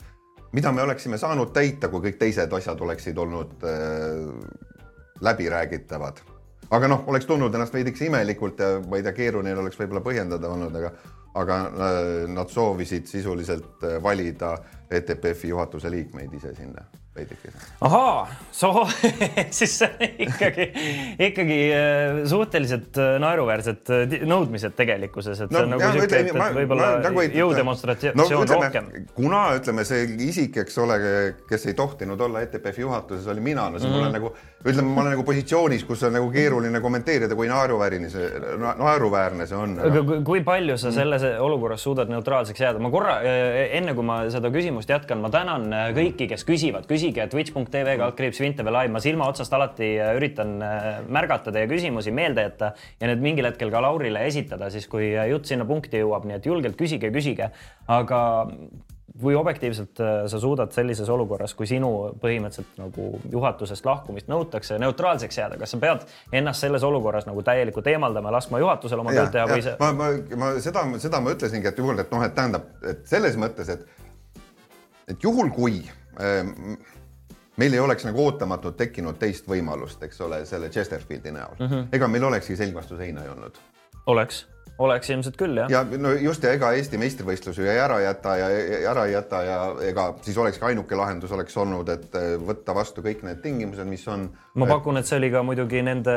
[0.55, 4.23] mida me oleksime saanud täita, kui kõik teised asjad oleksid olnud äh,
[5.21, 6.23] läbiräägitavad.
[6.69, 10.49] aga noh, oleks tundnud ennast veidikese imelikult ja ma ei tea, keeruline oleks võib-olla põhjendada
[10.55, 10.93] olnud, aga
[11.37, 14.55] aga äh, nad soovisid sisuliselt valida
[14.89, 17.63] ETPF-i juhatuse liikmeid ise sinna veidikene.
[17.87, 18.85] ahaa, soo
[19.59, 19.75] siis
[20.27, 20.69] ikkagi,
[21.29, 23.93] ikkagi äh, suhteliselt naeruväärsed
[24.27, 28.91] nõudmised tegelikkuses, et no, see on nagu et võib-olla nagu jõudemonstratsioon no, ütleme, rohkem.
[29.17, 30.99] kuna ütleme, see isik, eks ole,
[31.49, 34.29] kes ei tohtinud olla ETPF-i juhatuses, oli mina, no siis mm mul on nagu
[34.65, 38.27] ütleme, ma olen nagu positsioonis, kus on nagu keeruline kommenteerida, kui naeruväärne see,
[38.59, 39.75] naeruväärne see on.
[39.87, 42.81] aga kui palju sa selles olukorras suudad neutraalseks jääda?
[42.83, 43.19] ma korra,
[43.77, 48.41] enne kui ma seda küsimust jätkan, ma tänan äh, kõiki, kes küsivad, küsige twitch.tv kaldkriips
[48.43, 53.07] Vintebe live, ma silma otsast alati äh, üritan äh, märgata teie küsimusi, meelde jätta ja
[53.07, 56.77] need mingil hetkel ka Laurile esitada, siis kui jutt sinna punkti jõuab, nii et julgelt
[56.79, 57.51] küsige, küsige,
[57.87, 58.21] aga
[59.21, 61.91] kui objektiivselt äh, sa suudad sellises olukorras, kui sinu
[62.21, 66.03] põhimõtteliselt nagu juhatusest lahkumist nõutakse, neutraalseks jääda, kas sa pead
[66.35, 69.77] ennast selles olukorras nagu täielikult eemaldama, laskma juhatusel oma tööd teha või see?
[69.79, 70.11] ma, ma,
[70.43, 73.87] ma seda, seda ma ütlesingi, et juhul, et noh, et tähendab, et selles mõttes, et,
[75.07, 75.81] et juhul kui
[76.21, 76.77] ähm,
[77.57, 81.87] meil ei oleks nagu ootamatult tekkinud teist võimalust, eks ole, selle Chesterfieldi näol mm, -hmm.
[81.91, 83.57] ega meil olekski selg vastu seina ei olnud.
[84.05, 84.45] oleks
[84.77, 85.69] oleks ilmselt küll, jah.
[85.71, 88.49] ja no just ja ega Eesti meistrivõistlusi jäi ära jäta ja
[88.91, 93.03] ära ei jäta ja ega siis olekski ainuke lahendus oleks olnud, et eh, võtta vastu
[93.05, 94.27] kõik need tingimused, mis on.
[94.57, 96.13] ma pakun, et see oli ka muidugi nende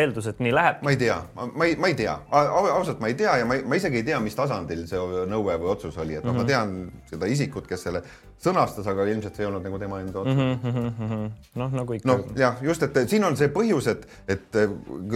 [0.00, 0.82] eeldus, et nii läheb.
[0.86, 3.78] ma ei tea, ma ei, ma ei tea, ausalt ma ei tea ja ma, ma
[3.78, 6.66] isegi ei tea, mis tasandil see nõue või otsus oli, et noh mm -hmm., ma
[6.66, 6.90] mhm.
[6.90, 8.02] tean seda isikut, kes selle
[8.40, 11.30] sõnastas, aga ilmselt see ei olnud nagu tema enda otsus mm -hmm..
[11.60, 12.08] noh, nagu ikka.
[12.08, 14.60] noh, jah, just, et siin on see põhjus, et, et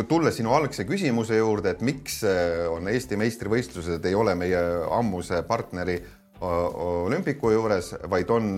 [0.09, 2.21] tulles sinu algse küsimuse juurde, et miks
[2.77, 4.61] on Eesti meistrivõistlused ei ole meie
[4.91, 5.99] ammuse partneri
[6.45, 8.51] olümpiku juures, vaid on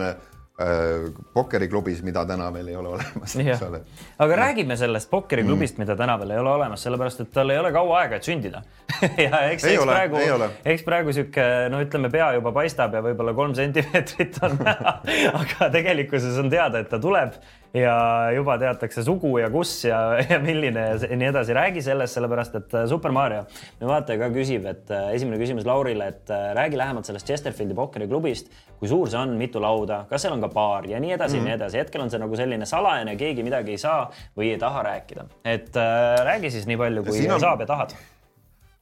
[0.61, 3.83] Äh, pokkeriklubis, mida täna veel ei ole olemas, eks ole.
[4.17, 4.37] aga ja.
[4.41, 7.75] räägime sellest pokkeriklubist mm., mida täna veel ei ole olemas, sellepärast et tal ei ole
[7.75, 8.63] kaua aega, et sündida
[9.27, 13.37] ja eks, eks ole, praegu, eks praegu sihuke, no ütleme, pea juba paistab ja võib-olla
[13.37, 14.95] kolm sentimeetrit on näha
[15.43, 17.37] aga tegelikkuses on teada, et ta tuleb
[17.77, 17.97] ja
[18.35, 19.99] juba teatakse sugu ja kus ja,
[20.31, 21.55] ja milline ja nii edasi.
[21.57, 23.45] räägi sellest, sellepärast et äh, Super Mario,
[23.81, 27.77] meie vaataja ka küsib, et äh, esimene küsimus Laurile, et äh, räägi lähemalt sellest Chesterfieldi
[27.77, 31.37] pokkeriklubist, kui suur see on, mitu lauda, kas seal on ka baar ja nii edasi
[31.37, 31.53] mm, -hmm.
[31.53, 31.79] nii edasi.
[31.85, 35.27] hetkel on see nagu selline salajane, keegi midagi ei saa või ei taha rääkida.
[35.45, 37.41] et äh, räägi siis nii palju, kui on...
[37.41, 37.97] saab ja tahad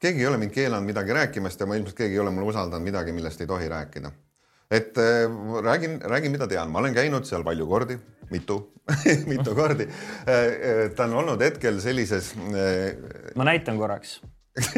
[0.05, 2.85] keegi ei ole mind keelanud midagi rääkimast ja ma ilmselt keegi ei ole mulle usaldanud
[2.85, 4.11] midagi, millest ei tohi rääkida.
[4.71, 5.25] Et äh,
[5.65, 7.99] räägin, räägin, mida tean, ma olen käinud seal palju kordi,
[8.31, 8.61] mitu
[9.33, 9.89] mitu kordi.
[10.29, 12.35] Äh, äh, ta on olnud hetkel sellises.
[13.35, 14.21] Ma näitan korraks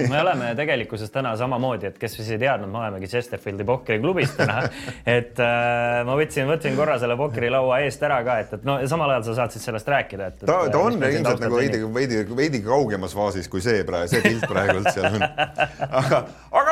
[0.08, 4.62] me oleme tegelikkuses täna samamoodi, et kes siis ei teadnud, me olemegi Chesterfieldi pokkeriklubis täna.
[5.18, 9.12] et äh, ma võtsin, võtsin korra selle pokkerilaua eest ära ka, et, et no samal
[9.12, 12.62] ajal sa saad siis sellest rääkida, et, ta, ta on ilmselt nagu veidi, veidi, veidi
[12.64, 15.26] kaugemas faasis kui see praegu, see pilt praegult seal on.
[16.00, 16.22] aga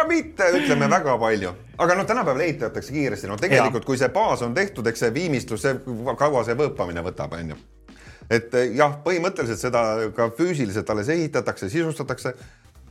[0.09, 1.55] mitte, ütleme väga palju.
[1.79, 5.62] aga noh, tänapäeval ehitatakse kiiresti, no tegelikult, kui see baas on tehtud, eks see viimistlus,
[5.62, 5.79] see
[6.19, 7.62] kaua see võõpamine võtab, on ju
[8.31, 9.83] et jah, põhimõtteliselt seda
[10.17, 12.35] ka füüsiliselt alles ehitatakse, sisustatakse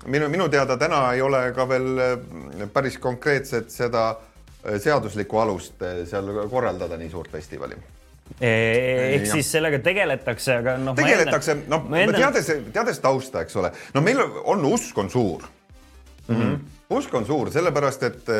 [0.06, 5.84] minu, minu teada täna ei ole ka veel äh, päris konkreetset seda äh, seaduslikku alust
[6.10, 7.80] seal korraldada nii suurt festivali.
[8.40, 10.96] ehk siis sellega tegeletakse, aga noh.
[10.96, 15.44] tegeletakse, noh, teades, teades tausta, eks ole, no meil on usk on suur
[16.28, 16.36] mm.
[16.36, 16.60] -hmm.
[17.00, 18.34] Usk on suur, sellepärast et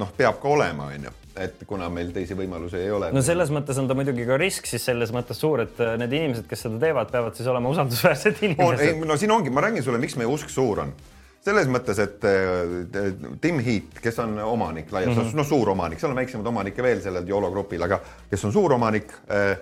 [0.00, 3.10] noh, peab ka olema, onju et kuna meil teisi võimalusi ei ole.
[3.14, 6.12] no selles mõttes on ta muidugi ka risk siis selles mõttes suur, et äh, need
[6.18, 9.00] inimesed, kes seda teevad, peavad siis olema usaldusväärsed inimesed.
[9.06, 10.94] no siin ongi, ma räägin sulle, miks meie usk suur on
[11.40, 15.70] selles mõttes, et äh, Tim Heat, kes on omanik laias laastus mm -hmm., no suur
[15.72, 19.54] omanik, seal on väiksemaid omanikke veel sellel YOLO grupil, aga kes on suur omanik, äh,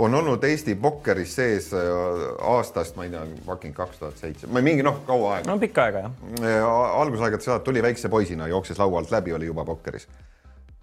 [0.00, 4.84] on olnud Eesti pokkeris sees aastast, ma ei tea, fucking kaks tuhat seitse, ma mingi
[4.86, 5.50] noh, kaua aega.
[5.52, 6.66] no pikka aega jah.
[7.02, 10.08] algusaegadest saada tuli väikse poisina, jooksis laua alt läbi, oli juba pokkeris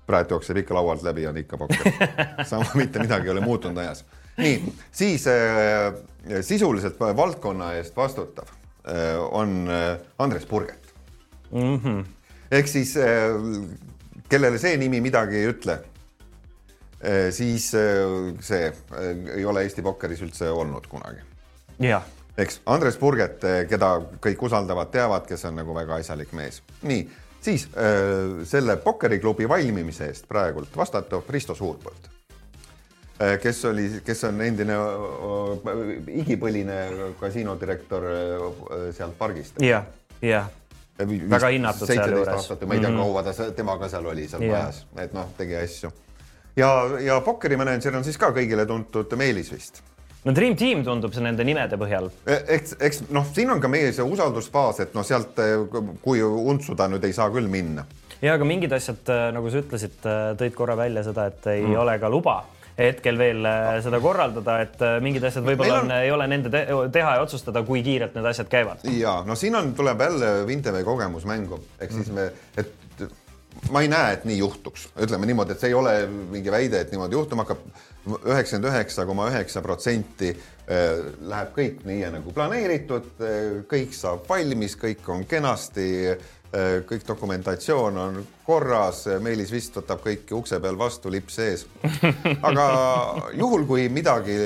[0.07, 1.91] praegu jookseb ikka laualt läbi, on ikka pokker.
[2.51, 4.05] sama, mitte midagi ei ole muutunud ajas.
[4.37, 5.93] nii, siis äh,
[6.41, 10.93] sisuliselt valdkonna eest vastutav äh, on äh, Andres Purget
[11.51, 11.77] mm.
[11.77, 12.05] -hmm.
[12.51, 13.33] ehk siis äh,
[14.29, 15.96] kellele see nimi midagi ei ütle äh,,
[17.31, 21.21] siis äh, see äh, ei ole Eesti pokkeris üldse olnud kunagi.
[21.79, 22.05] jah
[22.37, 26.61] eks Andres Purget, äh, keda kõik usaldavad, teavad, kes on nagu väga asjalik mees.
[26.81, 27.07] nii
[27.41, 32.09] siis äh, selle pokkeriklubi valmimise eest praegult vastutab Risto Suurpõld
[33.21, 35.91] äh,, kes oli, kes on endine äh,
[36.23, 36.79] igipõline
[37.19, 39.61] kasiinodirektor äh, sealt pargist.
[39.63, 39.85] jah,
[40.21, 40.49] jah
[40.97, 42.49] väga hinnatud sealjuures.
[42.65, 43.01] ma ei tea mm, -hmm.
[43.01, 44.61] kaua ta temaga seal oli seal yeah.
[44.61, 45.91] majas, et noh, tegi asju.
[46.57, 46.71] Ja,
[47.03, 49.83] ja pokkerimänedžer on siis ka kõigile tuntud Meelis vist
[50.27, 52.09] no Dream Team tundub see nende nimede põhjal.
[52.27, 55.39] E, eks, eks noh, siin on ka meie see usaldusfaas, et noh, sealt
[56.03, 57.85] kui untsuda nüüd ei saa küll minna.
[58.21, 59.97] ja aga mingid asjad, äh, nagu sa ütlesid,
[60.39, 61.81] tõid korra välja seda, et ei mm.
[61.83, 62.41] ole ka luba
[62.77, 63.47] hetkel veel
[63.81, 65.93] seda korraldada, et mingid asjad võib-olla on...
[65.95, 66.59] ei ole nende te
[66.93, 68.83] teha ja otsustada, kui kiirelt need asjad käivad.
[68.93, 72.86] ja no siin on, tuleb jälle Vinteve kogemus mängu, ehk siis me, et
[73.71, 76.93] ma ei näe, et nii juhtuks, ütleme niimoodi, et see ei ole mingi väide, et
[76.93, 77.65] niimoodi juhtuma hakkab
[78.07, 84.77] üheksakümmend üheksa koma üheksa protsenti äh, läheb kõik nii nagu planeeritud, äh, kõik saab valmis,
[84.79, 86.33] kõik on kenasti, äh,
[86.87, 91.65] kõik dokumentatsioon on korras, Meelis vist võtab kõiki ukse peal vastu, lipp sees.
[92.49, 92.67] aga
[93.35, 94.37] juhul, kui midagi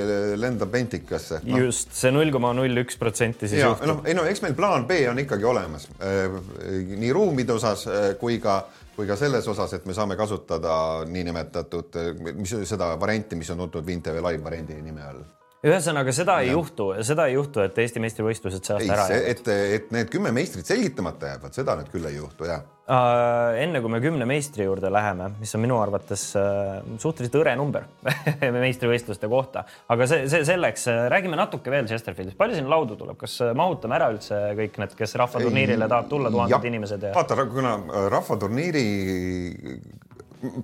[0.41, 1.61] lendab ventikasse no..
[1.61, 3.91] just see null koma null üks protsenti siis ja, juhtub.
[3.91, 7.85] noh, ei no eks meil plaan B on ikkagi olemas nii ruumide osas
[8.19, 8.63] kui ka
[9.01, 10.73] kui ka selles osas, et me saame kasutada
[11.09, 11.95] niinimetatud,
[12.37, 15.23] mis seda varianti, mis on tuntud Vintv Live variandi nime all
[15.65, 16.57] ühesõnaga seda ei ja.
[16.57, 19.25] juhtu, seda ei juhtu, et Eesti meistrivõistlused see aasta ära jäävad.
[19.33, 23.59] et, et need kümme meistrit selgitamata jäävad, seda nüüd küll ei juhtu ja uh,.
[23.61, 27.85] enne kui me kümne meistri juurde läheme, mis on minu arvates uh, suhteliselt hõre number
[28.57, 33.19] meistrivõistluste kohta, aga see, see selleks, äh, räägime natuke veel Chesterfieldist, palju siin laudu tuleb,
[33.21, 37.13] kas mahutame ära üldse kõik need, kes rahvaturniirile tahab tulla, tuhanded inimesed ja?
[37.17, 37.77] vaata, kuna
[38.09, 38.87] rahvaturniiri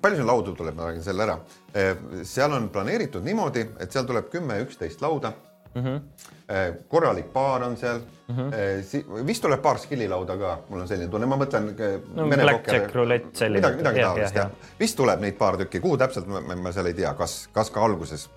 [0.02, 1.38] palju siin laudu tuleb, ma räägin selle ära.
[1.74, 5.34] Eh, seal on planeeritud niimoodi, et seal tuleb kümme, üksteist lauda
[5.76, 5.84] mm.
[5.84, 6.74] -hmm.
[6.88, 8.36] korralik baar on seal mm.
[8.36, 9.28] -hmm.
[9.28, 11.70] vist tuleb paar skillilauda ka, mul on selline tunne, ma mõtlen
[12.16, 12.28] no,.
[12.28, 13.62] Blackjack, rulett, selline.
[13.62, 16.94] midagi, midagi taolist jah, vist tuleb neid paar tükki, kuhu täpselt ma, ma seal ei
[16.94, 18.30] tea, kas, kas ka alguses.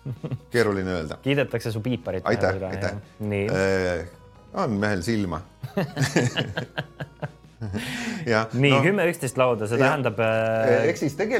[0.52, 1.18] keeruline öelda.
[1.22, 2.26] kiidetakse su piiparit.
[2.26, 2.92] aitäh, aitäh.
[3.20, 4.06] äh,.
[4.54, 5.40] on mehel silma
[8.64, 10.88] nii no, kümme, üksteist lauda, see ja, tähendab äh,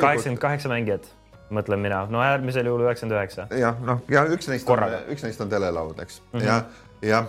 [0.02, 1.08] kaheksakümmend kaheksa mängijat,
[1.54, 3.48] mõtlen mina, no äärmisel juhul üheksakümmend üheksa.
[3.56, 5.02] jah, noh, ja üks neist Korraga.
[5.04, 6.46] on, üks neist on telelaud, eks mm -hmm.
[6.46, 6.62] ja,
[7.02, 7.24] ja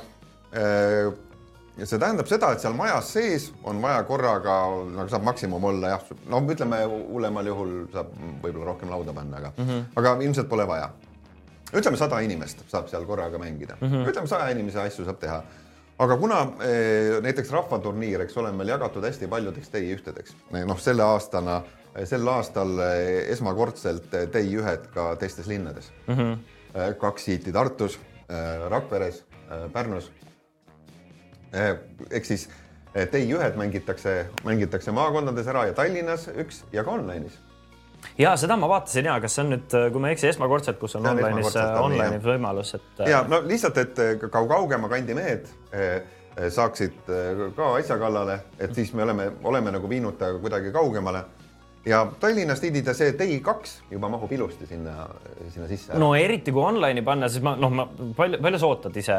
[0.51, 1.13] äh,
[1.77, 4.57] ja see tähendab seda, et seal majas sees on vaja korraga,
[4.91, 8.11] nagu saab maksimum olla jah, no ütleme hullemal juhul saab
[8.43, 9.87] võib-olla rohkem lauda panna, aga mm, -hmm.
[10.01, 10.91] aga ilmselt pole vaja.
[11.73, 14.09] ütleme, sada inimest saab seal korraga mängida mm, -hmm.
[14.09, 15.43] ütleme, saja inimese asju saab teha
[16.01, 20.35] aga kuna eh, näiteks rahvaturniir, eks ole, on meil jagatud hästi paljudeks TI-ühtedeks,
[20.67, 21.61] noh, selle aastana,
[22.09, 26.15] sel aastal eh, esmakordselt TI-ühed ka teistes linnades mm.
[26.15, 26.97] -hmm.
[26.99, 27.99] kaks siiti Tartus,
[28.69, 29.25] Rakveres,
[29.73, 30.11] Pärnus.
[31.51, 32.49] ehk siis
[33.11, 37.35] TI-ühed mängitakse, mängitakse maakondades ära ja Tallinnas üks ja ka online'is
[38.17, 40.97] ja seda ma vaatasin ja kas see on nüüd, kui ma ei eksi, esmakordselt, kus
[40.99, 43.05] on online'is, online'is võimalus, et.
[43.09, 46.01] ja no lihtsalt, et ka kaugema kandi mehed eh,
[46.49, 47.11] saaksid
[47.55, 51.25] ka asja kallale, et siis me oleme, oleme nagu viinud ta kuidagi kaugemale.
[51.85, 55.07] Ja Tallinnas Tidide see Day2 juba mahub ilusti sinna,
[55.49, 55.97] sinna sisse.
[55.97, 59.15] no eriti kui online'i panna, siis ma noh, ma palju, palju sa ootad ise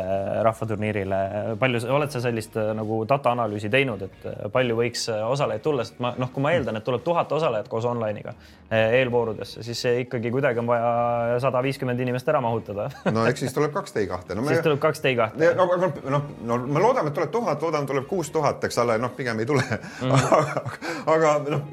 [0.46, 1.18] rahvaturniirile,
[1.58, 5.64] palju oled sa sellist äh, nagu data analüüsi teinud, et äh, palju võiks äh, osalejaid
[5.64, 8.36] tulla, sest ma noh, kui ma eeldan, et tuleb tuhat osalejat koos online'iga
[8.72, 13.74] eelvoorudesse, siis ikkagi kuidagi on vaja sada viiskümmend inimest ära mahutada no eks siis tuleb
[13.74, 14.46] kaks Day2 no,.
[14.48, 15.50] siis tuleb kaks Day2.
[15.58, 18.96] no aga noh, no me loodame, et tuleb tuhat, loodame, tuleb kuus tuhat, eks ole,
[19.02, 20.08] noh, pigem ei tule mm.
[20.14, 21.12] -hmm.
[21.16, 21.68] aga noh,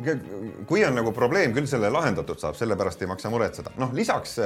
[0.67, 3.73] kui kui on nagu probleem, küll selle lahendatud saab, sellepärast ei maksa muretseda.
[3.81, 4.37] noh, lisaks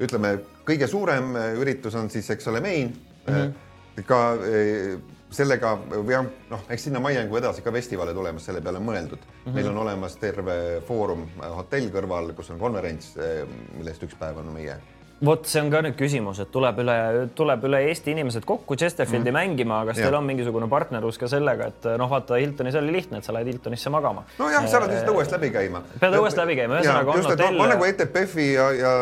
[0.00, 2.94] ütleme, kõige suurem üritus on siis, eks ole, main
[3.26, 3.34] mm.
[3.34, 4.06] -hmm.
[4.08, 4.94] ka eh,
[5.32, 9.44] sellega või noh, eks sinna Maiengu edasi ka festivale tulemas, selle peale on mõeldud mm.
[9.44, 9.54] -hmm.
[9.54, 10.56] meil on olemas terve
[10.88, 13.44] foorum hotell kõrval, kus on konverents, eh,
[13.76, 14.78] millest üks päev on meie
[15.24, 16.96] vot see on ka nüüd küsimus, et tuleb üle,
[17.38, 19.38] tuleb üle Eesti inimesed kokku Chesterfieldi mm.
[19.38, 23.28] mängima, kas teil on mingisugune partnerlus ka sellega, et noh, vaata Hiltonis oli lihtne, et
[23.28, 24.24] sa lähed Hiltonisse magama.
[24.40, 25.84] nojah, sa pead lihtsalt õuest läbi käima.
[26.02, 27.60] pead õuest läbi käima, ühesõnaga on hotell.
[27.60, 28.92] ma nagu ETPF-i ja, ja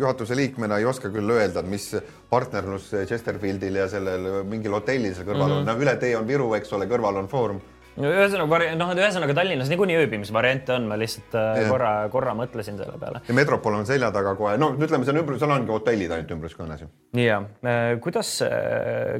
[0.00, 1.90] juhatuse liikmena ei oska küll öelda, et mis
[2.30, 5.68] partnerlus Chesterfieldil ja sellel mingil hotellil seal kõrval mm -hmm.
[5.68, 7.60] on, no üle tee on Viru, eks ole, kõrval on Foorum
[8.00, 11.60] ühesõnaga, noh, ühesõnaga Tallinnas niikuinii ööbimisvariante on, ma lihtsalt yeah.
[11.62, 13.22] Äh, korra, korra mõtlesin selle peale.
[13.28, 16.34] ja Metropol on selja taga kohe, no ütleme, see on ümbrus, seal ongi hotellid ainult
[16.36, 16.90] ümbruskonnas ju.
[17.22, 18.36] ja, äh, kuidas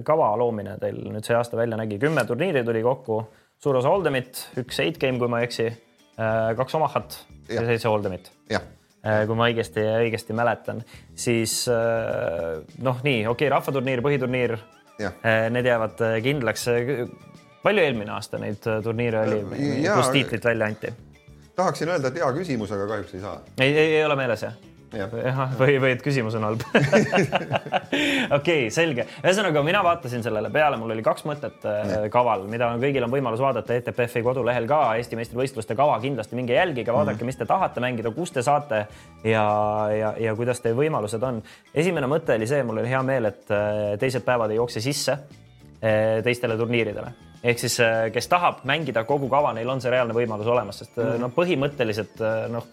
[0.07, 3.21] kava loomine teil nüüd see aasta välja nägi, kümme turniiri tuli kokku,
[3.63, 5.69] suur osa Oldemit, üks eight game, kui ma ei eksi,
[6.19, 8.33] äh, kaks Omahat ja, ja seitse Oldemit.
[8.53, 8.73] jah
[9.05, 10.79] kui ma õigesti, õigesti mäletan,
[11.13, 14.55] siis noh, nii okei okay,, rahvaturniir, põhiturniir,
[15.53, 16.65] need jäävad kindlaks
[17.65, 19.41] palju eelmine aasta neid äh, turniire oli,
[19.89, 20.93] kus tiitlit välja anti?
[21.57, 23.41] tahaksin öelda, et hea küsimus, aga kahjuks ei saa.
[23.61, 24.55] ei, ei, ei ole meeles jah?
[24.95, 26.63] jah, või, või et küsimus on halb
[28.39, 29.07] okei selge.
[29.23, 31.75] ühesõnaga, mina vaatasin sellele peale, mul oli kaks mõtet ja.
[31.83, 36.57] Äh, kaval, mida kõigil on võimalus vaadata ETPF-i kodulehel ka, Eesti meistrivõistluste kava kindlasti minge
[36.57, 38.85] jälgige, vaadake mm., mis te tahate mängida, kus te saate
[39.27, 39.45] ja,
[39.95, 41.43] ja, ja kuidas teie võimalused on.
[41.75, 45.19] esimene mõte oli see, mul oli hea meel, et äh, teised päevad ei jookse sisse
[46.25, 47.11] teistele turniiridele
[47.45, 50.97] ehk siis äh, kes tahab mängida kogu kava, neil on see reaalne võimalus olemas, sest
[50.97, 51.21] mm.
[51.21, 52.65] noh, põhimõtteliselt äh, noh,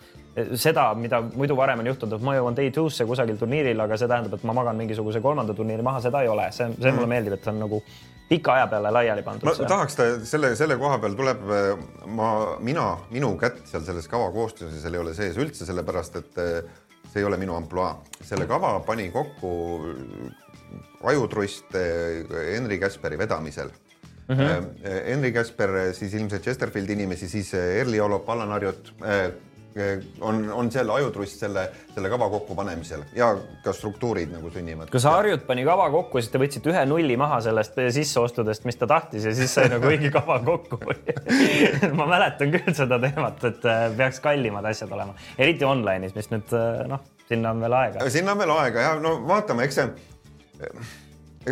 [0.60, 4.08] seda, mida muidu varem on juhtunud, et ma jõuan day two'sse kusagil turniiril, aga see
[4.08, 7.00] tähendab, et ma magan mingisuguse kolmanda turniiri maha, seda ei ole, see, see mm.
[7.00, 7.82] mulle meeldib, et see on nagu
[8.32, 9.50] pika aja peale laiali pandud.
[9.52, 11.44] ma tahaks ta selle, selle koha peal tuleb
[12.16, 12.30] ma,
[12.64, 17.20] mina, minu kätt seal selles kava koostuses, seal ei ole sees üldse, sellepärast et see
[17.20, 17.98] ei ole minu ampluaa.
[18.24, 19.52] selle kava pani kokku
[21.12, 23.76] ajutrust Henri Käsperi vedamisel
[24.28, 24.36] mm.
[24.36, 24.68] -hmm.
[25.08, 28.94] Henri Käsper, siis ilmselt Chesterfieldi inimesi, siis Erli Olop, Allan Harjut
[30.22, 33.30] on, on seal ajutrust selle, selle kava kokkupanemisel ja
[33.64, 34.92] ka struktuurid nagu sünnivad.
[35.00, 38.90] sa Harjut pani kava kokku, siis te võtsite ühe nulli maha sellest sisseostudest, mis ta
[38.92, 40.80] tahtis ja siis sai nagu õige kava kokku
[42.00, 46.58] ma mäletan küll seda teemat, et peaks kallimad asjad olema, eriti online'is, mis nüüd
[46.92, 48.10] noh, sinna on veel aega.
[48.12, 49.88] sinna on veel aega ja no vaatame, eks see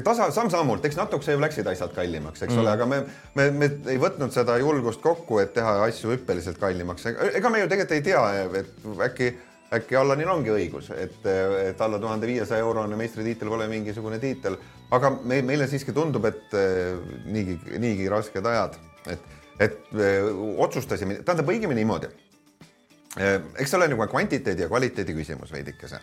[0.06, 2.62] tasa, samm-sammult, eks natukese ju läksid asjad kallimaks, eks mm.
[2.62, 3.00] ole, aga me,
[3.38, 7.08] me, me ei võtnud seda julgust kokku, et teha asju hüppeliselt kallimaks.
[7.10, 8.22] ega me ju tegelikult ei tea,
[8.62, 9.32] et äkki,
[9.80, 14.60] äkki Allanil ongi õigus, et, et alla tuhande viiesaja eurone meistritiitel pole mingisugune tiitel,
[14.94, 16.58] aga me, meile siiski tundub, et
[17.26, 18.78] niigi, niigi rasked ajad,
[19.10, 20.34] et, et öö,
[20.66, 22.14] otsustasime, tähendab õigemini niimoodi.
[23.18, 25.98] eks see ole nagu kvantiteedi ja kvaliteedi küsimus veidikese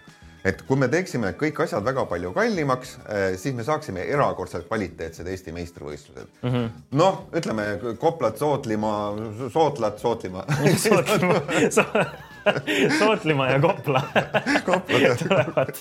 [0.47, 5.27] et kui me teeksime kõik asjad väga palju kallimaks, eh, siis me saaksime erakordselt kvaliteetsed
[5.33, 6.31] Eesti meistrivõistlused.
[6.43, 6.71] Mm -hmm..
[7.01, 7.67] noh, ütleme
[8.01, 9.15] Koplat, Sootlimaa,
[9.53, 10.47] Sootlat, Sootlima.
[10.79, 11.43] Sootlima
[12.99, 14.03] Sootlima ja Kopla.
[14.67, 15.75] Tulevad.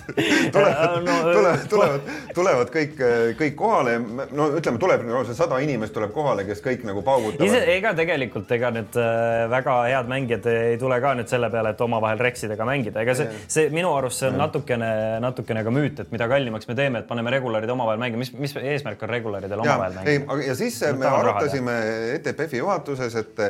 [0.52, 2.02] Tulevad no,, tulevad, tulevad,
[2.34, 2.98] tulevad kõik,
[3.40, 3.98] kõik kohale.
[4.32, 7.70] no ütleme, tuleb see sada inimest tuleb kohale, kes kõik nagu paugutavad.
[7.76, 11.86] ega tegelikult, ega need äh, väga head mängijad ei tule ka nüüd selle peale, et
[11.86, 14.92] omavahel reksidega mängida, ega see, see minu arust see on natukene,
[15.24, 18.56] natukene ka müüt, et mida kallimaks me teeme, et paneme regularid omavahel mängima, mis, mis
[18.62, 20.40] eesmärk on regularidel omavahel mängida?
[20.50, 21.80] ja siis me arutasime
[22.16, 23.44] ETPF-i juhatuses, et,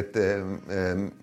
[0.00, 0.18] et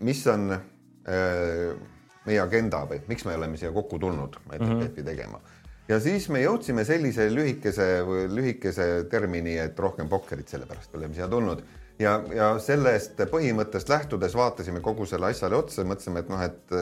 [0.06, 0.75] mis on Äh,
[1.06, 5.06] meie agenda või miks me oleme siia kokku tulnud ETF-i mm -hmm.
[5.06, 5.40] tegema.
[5.88, 7.88] ja siis me jõudsime sellise lühikese,
[8.30, 11.62] lühikese termini, et rohkem pokkerit, sellepärast oleme siia tulnud
[12.00, 16.78] ja, ja sellest põhimõttest lähtudes vaatasime kogu selle asjale otsa, mõtlesime, et noh, et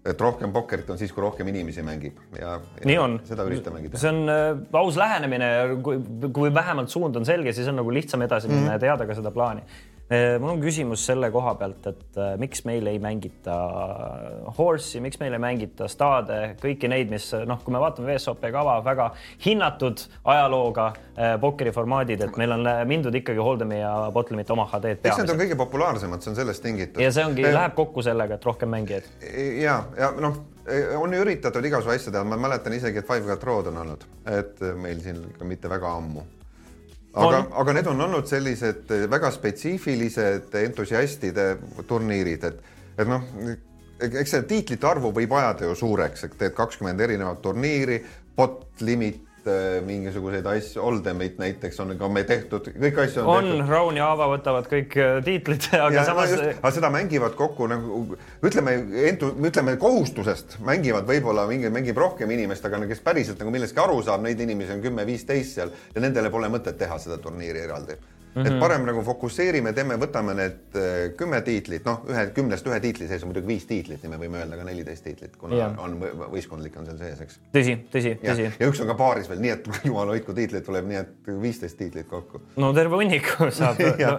[0.00, 3.18] et rohkem pokkerit on siis, kui rohkem inimesi mängib ja, ja nii on.
[3.28, 4.00] seda üritamegi teha.
[4.00, 5.50] see on äh, aus lähenemine
[5.84, 5.98] kui,
[6.32, 8.78] kui vähemalt suund on selge, siis on nagu lihtsam edasi minna mm -hmm.
[8.78, 9.66] ja teada ka seda plaani
[10.10, 13.54] mul on küsimus selle koha pealt, et äh, miks meil ei mängita
[14.56, 18.80] Horse'i, miks meil ei mängita Stade, kõiki neid, mis noh, kui me vaatame VSOP kava,
[18.86, 19.10] väga
[19.44, 20.02] hinnatud
[20.34, 25.34] ajalooga äh, pokkeriformaadid, et meil on mindud ikkagi Hold'emi ja Bottomit Omaha teed eks need
[25.36, 27.02] on kõige populaarsemad, see on sellest tingitud.
[27.02, 29.06] ja see ongi, läheb kokku sellega, et rohkem mängijaid.
[29.62, 30.42] ja, ja noh,
[30.98, 34.58] on üritatud igasugu asju teha, ma mäletan isegi, et Five Got Road on olnud, et
[34.74, 36.26] meil siin ka mitte väga ammu
[37.14, 41.48] aga, aga need on olnud sellised väga spetsiifilised entusiastide
[41.88, 42.60] turniirid, et,
[42.98, 43.24] et noh,
[44.00, 48.00] eks see tiitlite arvu võib ajada ju suureks, et teed kakskümmend erinevat turniiri,
[48.36, 49.29] bot limit
[49.86, 53.72] mingisuguseid asju, Oldemit näiteks on ka me tehtud, kõiki asju on, on tehtud.
[53.72, 56.52] Raun ja Aava võtavad kõik äh, tiitlid, aga ja, samas no.
[56.58, 58.02] aga seda mängivad kokku nagu
[58.46, 58.76] ütleme,
[59.48, 64.24] ütleme kohustusest mängivad võib-olla mingi, mängib rohkem inimest, aga kes päriselt nagu millestki aru saab,
[64.26, 67.98] neid inimesi on kümme-viisteist seal ja nendele pole mõtet teha seda turniiri eraldi
[68.34, 68.46] Mm -hmm.
[68.52, 73.08] et parem nagu fokusseerime, teeme, võtame need äh, kümme tiitlit, noh, ühe kümnest ühe tiitli
[73.08, 75.70] sees on muidugi viis tiitlit, nii me võime öelda ka neliteist tiitlit, kuna ja.
[75.78, 75.96] on
[76.30, 77.40] võistkondlik on seal sees, eks.
[77.56, 78.46] tõsi, tõsi, tõsi.
[78.60, 81.78] ja üks on ka paaris veel, nii et jumal hoidku tiitleid tuleb, nii et viisteist
[81.78, 82.42] tiitlit kokku.
[82.56, 84.12] no terve hunniku saab no,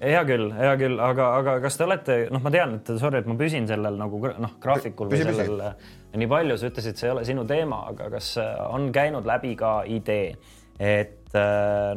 [0.00, 3.26] hea küll, hea küll, aga, aga kas te olete, noh, ma tean, et sorry, et
[3.26, 7.16] ma püsin sellel nagu noh, graafikul või sellel äh, nii palju, sa ütlesid, see ei
[7.16, 10.36] ole sinu teema, aga kas äh, on käinud läbi ka idee
[10.78, 11.25] et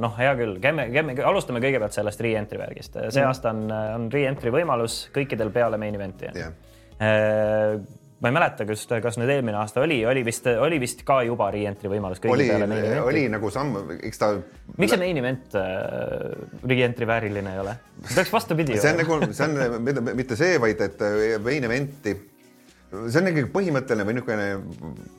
[0.02, 2.98] noh, hea küll, käime, käime, alustame kõigepealt sellest re-entry värgist.
[2.98, 3.30] see mm.
[3.30, 6.54] aasta on, on re-entry võimalus kõikidel peale main event'i yeah..
[8.20, 11.52] ma ei mäleta, kas, kas nüüd eelmine aasta oli, oli vist, oli vist ka juba
[11.56, 12.50] re-entry võimalus oli,
[13.04, 14.34] oli nagu samm, eks ta.
[14.78, 15.70] miks see main event äh,
[16.64, 17.78] re-entry vääriline ei ole?
[18.06, 18.82] see peaks vastupidi.
[18.82, 21.08] see on nagu, see on mitte see, vaid et
[21.46, 22.18] main event'i
[22.90, 24.48] see on ikkagi põhimõtteline või niisugune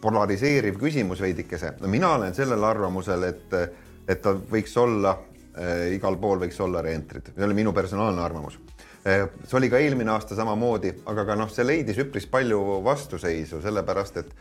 [0.02, 1.74] polariseeriv küsimus veidikese.
[1.86, 3.54] mina olen sellel arvamusel, et,
[4.08, 8.58] et ta võiks olla äh,, igal pool võiks olla reentrid, see oli minu personaalne arvamus.
[9.06, 9.26] Äh,.
[9.44, 14.22] see oli ka eelmine aasta samamoodi, aga ka noh, see leidis üpris palju vastuseisu, sellepärast
[14.24, 14.38] et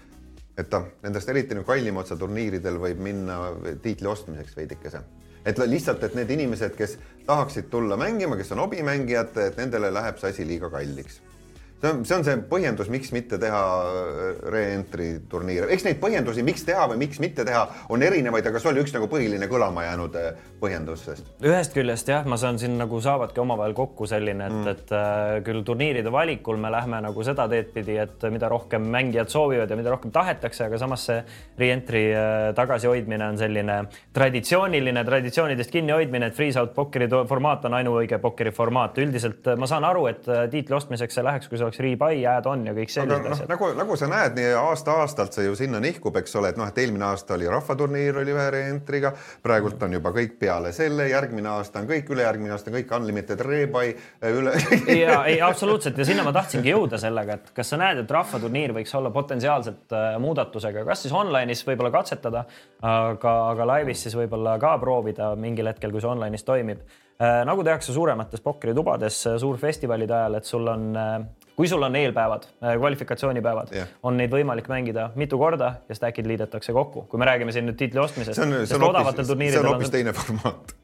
[0.59, 3.37] et ta nendest eriti nüüd kallima otsa turniiridel võib minna
[3.79, 4.99] tiitli ostmiseks veidikese.
[5.47, 10.19] Et lihtsalt, et need inimesed, kes tahaksid tulla mängima, kes on hobimängijad, et nendele läheb
[10.19, 11.21] see asi liiga kalliks
[11.81, 16.43] see on, see on see põhjendus, miks mitte teha äh, re-entry turniire, eks neid põhjendusi,
[16.45, 17.63] miks teha või miks mitte teha,
[17.93, 21.29] on erinevaid, aga see oli üks nagu põhiline kõlama jäänud äh, põhjendus, sest.
[21.45, 25.37] ühest küljest jah, ma saan siin nagu saavadki omavahel kokku selline, et mm., et äh,
[25.45, 29.79] küll turniiride valikul me lähme nagu seda teed pidi, et mida rohkem mängijad soovivad ja
[29.79, 31.21] mida rohkem tahetakse, aga samas see
[31.59, 33.79] re-entry äh, tagasihoidmine on selline
[34.15, 38.99] traditsiooniline, traditsioonidest kinnihoidmine, et freeze-out pokkeri formaat on ainuõige pokkeri formaat.
[38.99, 42.65] üldiselt äh, ma saan aru, et tiitli ostmiseks see läheks, kui see oleks rebuy, add-on
[42.67, 43.49] ja kõik sellised no, asjad.
[43.49, 46.77] nagu, nagu sa näed, nii aasta-aastalt see ju sinna nihkub, eks ole, et noh, et
[46.81, 49.11] eelmine aasta oli rahvaturniir oli ühe re-entry'ga,
[49.45, 53.43] praegult on juba kõik peale selle, järgmine aasta on kõik, ülejärgmine aasta on kõik unlimited
[53.45, 53.93] rebuy
[54.29, 54.55] üle.
[55.03, 58.73] ja ei, absoluutselt ja sinna ma tahtsingi jõuda sellega, et kas sa näed, et rahvaturniir
[58.75, 62.45] võiks olla potentsiaalselt äh, muudatusega, kas siis online'is võib-olla katsetada,
[62.81, 66.81] aga, aga laivis siis võib-olla ka proovida mingil hetkel, kui see online'is toimib
[67.21, 70.89] äh, nagu tehakse suuremates pokkeritubades suurfestivalide ajal, et sul on
[71.59, 76.27] kui sul on eelpäevad, äh, kvalifikatsioonipäevad yeah., on neid võimalik mängida mitu korda ja stack'id
[76.29, 78.39] liidetakse kokku, kui me räägime siin nüüd tiitli ostmisest.
[78.39, 80.78] see on, see on hoopis, see on hoopis teine formaat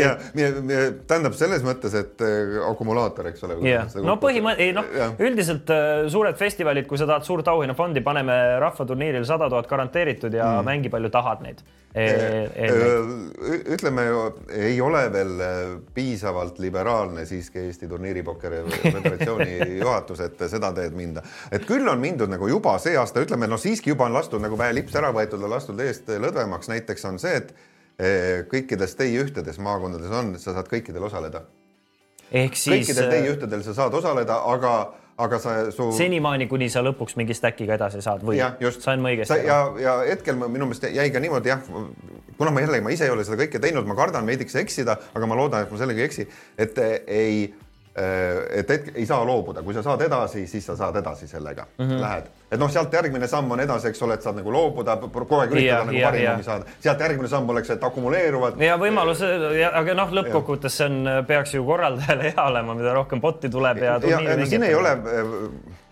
[0.00, 0.12] ja
[1.06, 3.56] tähendab selles mõttes, et äh, akumulaator, eks ole.
[4.06, 9.26] no põhimõtteliselt, ei noh, üldiselt äh, suured festivalid, kui sa tahad suurt auhinnafondi, paneme rahvaturniiril
[9.28, 10.70] sada tuhat garanteeritud ja mm.
[10.70, 12.06] mängi palju tahad neid e.
[12.06, 12.70] E
[13.74, 14.06] ütleme,
[14.54, 15.36] ei ole veel
[15.94, 21.24] piisavalt liberaalne siiski Eesti Turniiripokkeri Föderatsiooni juhatus, et seda teed minna.
[21.50, 24.58] et küll on mindud nagu juba see aasta, ütleme noh, siiski juba on lastud nagu
[24.58, 27.56] väe lips ära võetud ja lastud eest lõdvemaks, näiteks on see, et
[28.52, 31.46] kõikides TEI ühtedes maakondades on, sa saad kõikidel osaleda.
[32.30, 32.86] ehk siis.
[32.86, 34.76] kõikidel TEI ühtedel sa saad osaleda, aga
[35.18, 35.88] aga sa su.
[35.96, 38.36] senimaani, kuni sa lõpuks mingi stack'iga edasi saad või?
[38.76, 39.48] sain ma õigesti aru?
[39.48, 41.62] ja, ja hetkel ma minu meelest jäi ka niimoodi jah,
[42.36, 45.30] kuna ma jällegi, ma ise ei ole seda kõike teinud, ma kardan veidikese eksida, aga
[45.30, 46.28] ma loodan, et ma sellega ei eksi,
[46.60, 47.65] et ei Äh,
[47.96, 51.86] et hetk ei saa loobuda, kui sa saad edasi, siis sa saad edasi sellega mm,
[51.86, 52.00] -hmm.
[52.00, 52.26] lähed.
[52.50, 55.54] et noh, sealt järgmine samm on edasi, eks ole, et saad nagu loobuda, kogu aeg
[55.54, 58.60] üritada nagu parimini saada, sealt järgmine samm oleks, et akumuleeruvad.
[58.60, 59.24] ja võimalus,
[59.72, 63.98] aga noh, lõppkokkuvõttes see on, peaks ju korraldajale hea olema, mida rohkem bot'i tuleb ja.
[64.02, 64.96] ja, ja no, siin ei ole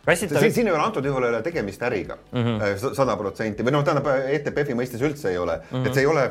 [0.07, 2.95] Kassitar- siin, siin ei ole antud juhul ei ole tegemist äriga Mhm.
[2.95, 5.87] sada protsenti või noh, tähendab ETPF-i mõistes üldse ei ole mm, -hmm.
[5.87, 6.25] et see ei ole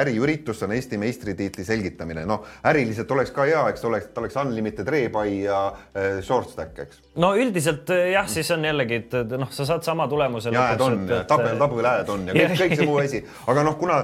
[0.00, 4.36] äriüritus, see on Eesti meistritiitli selgitamine, noh, äriliselt oleks ka hea, eks oleks, ta oleks
[4.36, 5.60] unlimited rebuy ja
[5.96, 7.00] äh, short stack, eks.
[7.16, 10.98] no üldiselt eh, jah, siis on jällegi, et noh, sa saad sama tulemuse jääd on,
[11.28, 14.00] tabel, tabelhääd on ja kõik, kõik see muu asi, aga noh, kuna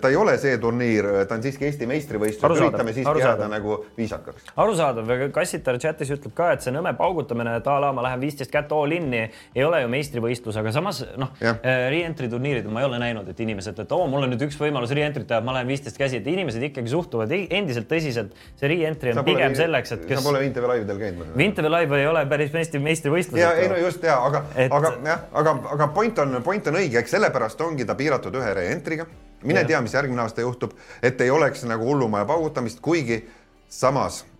[0.00, 4.52] ta ei ole see turniir, ta on siiski Eesti meistrivõistlus, üritame siiski jääda nagu viisakaks.
[4.56, 8.50] arusaadav, Kassitar chatis ütleb ka, et see nõme paugutamine, et a la ma lähen viisteist
[8.68, 9.22] kätt all in'i,
[9.56, 13.40] ei ole ju meistrivõistlus, aga samas noh eh, re-entry turniiridel ma ei ole näinud, et
[13.40, 16.28] inimesed, et oo, mul on nüüd üks võimalus re-entry't teha, ma lähen viisteist käsi, et
[16.28, 18.36] inimesed ikkagi suhtuvad endiselt tõsiselt.
[18.58, 21.32] see re-entry on pigem selleks, et kes sa pole Vinteve laividel käinud?
[21.38, 23.42] Vinteve live ei ole päris meistri, meistrivõistlused.
[23.42, 24.72] ja ei no just ja, aga Et- et...
[24.72, 28.54] aga jah, aga, aga point on, point on õige, eks sellepärast ongi ta piiratud ühe
[28.60, 29.08] re-entry'ga.
[29.42, 29.68] mine Jah.
[29.68, 33.22] tea, mis järgmine aasta juhtub, et ei oleks nagu hullumaja paugutamist, kuigi
[33.68, 34.37] samas äh,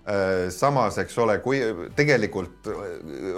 [0.50, 1.59] samas, eks ole, kui
[1.96, 2.76] tegelikult äh,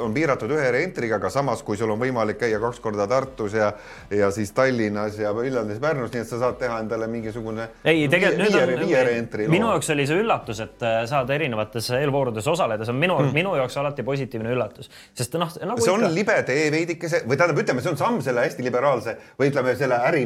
[0.04, 3.72] on piiratud ühe re-entry'ga, aga samas, kui sul on võimalik käia kaks korda Tartus ja
[4.14, 8.54] ja siis Tallinnas ja Viljandis, Pärnus, nii et sa saad teha endale mingisugune ei, tegelikult
[8.54, 12.86] viie, nüüd viie on, minu jaoks oli see üllatus, et äh, saada erinevates eelvoorudes osaleda,
[12.86, 16.12] see on minu hmm., minu jaoks alati positiivne üllatus, sest noh, nagu see on ikka,
[16.20, 19.98] libe tee veidikese või tähendab, ütleme, see on samm selle hästi liberaalse või ütleme, selle
[20.06, 20.22] äri,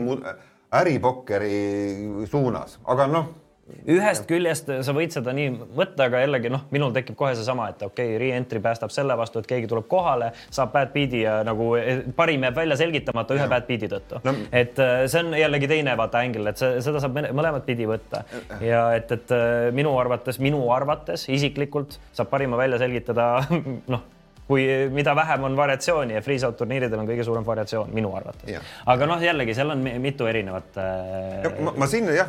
[0.74, 1.56] äripokkeri
[2.28, 3.32] suunas, aga noh,
[3.88, 7.82] ühest küljest sa võid seda nii võtta, aga jällegi noh, minul tekib kohe seesama, et
[7.84, 11.70] okei okay,, re-entry päästab selle vastu, et keegi tuleb kohale, saab bad beat'i ja nagu
[11.80, 14.20] eh, parim jääb välja selgitamata ühe bad beat'i tõttu.
[14.26, 14.36] No.
[14.52, 18.24] et eh, see on jällegi teine vaata ängel, et see, seda saab mõlemat pidi võtta.
[18.64, 23.30] Ja et, et eh, minu arvates, minu arvates isiklikult saab parima välja selgitada
[23.94, 24.10] noh
[24.48, 28.58] kui mida vähem on variatsiooni ja freeze-out turniiridel on kõige suurem variatsioon minu arvates
[28.92, 32.28] aga noh, jällegi seal on mi- mitu erinevat äh, ma, ma siin jah,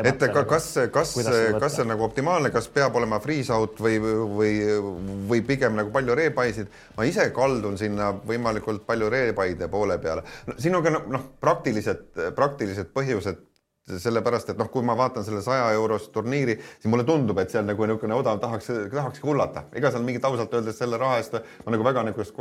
[0.00, 1.14] et ka, kas, kas,
[1.60, 4.52] kas see on nagu optimaalne, kas peab olema freeze out või, või,
[5.30, 6.68] või pigem nagu palju rebuy-sid.
[6.98, 10.58] ma ise kaldun sinna võimalikult palju rebuy-de poole peale no,.
[10.58, 12.06] siin on ka noh, praktilised,
[12.36, 13.40] praktilised põhjused
[13.84, 17.66] sellepärast, et noh, kui ma vaatan selle saja eurost turniiri, siis mulle tundub, et on
[17.68, 19.66] nagu niisugune odav, tahaks, tahaks hullata.
[19.76, 22.34] ega seal mingit ausalt öeldes selle raha eest ma nagu väga niisugust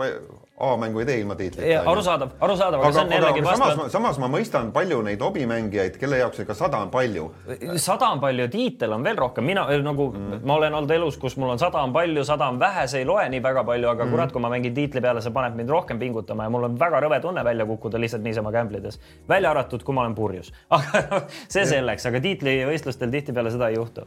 [0.63, 1.81] A-mängu ei tee ilma tiitlita.
[1.89, 6.39] arusaadav, arusaadav, aga, see on jällegi aga samas, ma mõistan palju neid hobimängijaid, kelle jaoks
[6.45, 7.27] ikka sada on palju.
[7.75, 10.39] sada on palju, tiitel on veel rohkem, mina nagu mm.
[10.47, 13.09] ma olen olnud elus, kus mul on sada on palju, sada on vähe, see ei
[13.09, 14.15] loe nii väga palju, aga mm.
[14.15, 17.03] kurat, kui ma mängin tiitli peale, see paneb mind rohkem pingutama ja mul on väga
[17.03, 18.99] rõve tunne välja kukkuda lihtsalt niisama gamble'ides.
[19.29, 23.77] välja arvatud, kui ma olen purjus, aga noh, see selleks, aga tiitlivõistlustel tihtipeale seda ei
[23.77, 24.05] juhtu.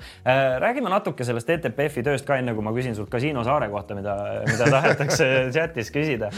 [0.63, 4.17] räägime natuke sellest ETPF-i tööst ka, enne kui ma küsin sult Kasiino Saare kohta, mida,
[4.49, 6.31] mida tahetakse chatis küsida.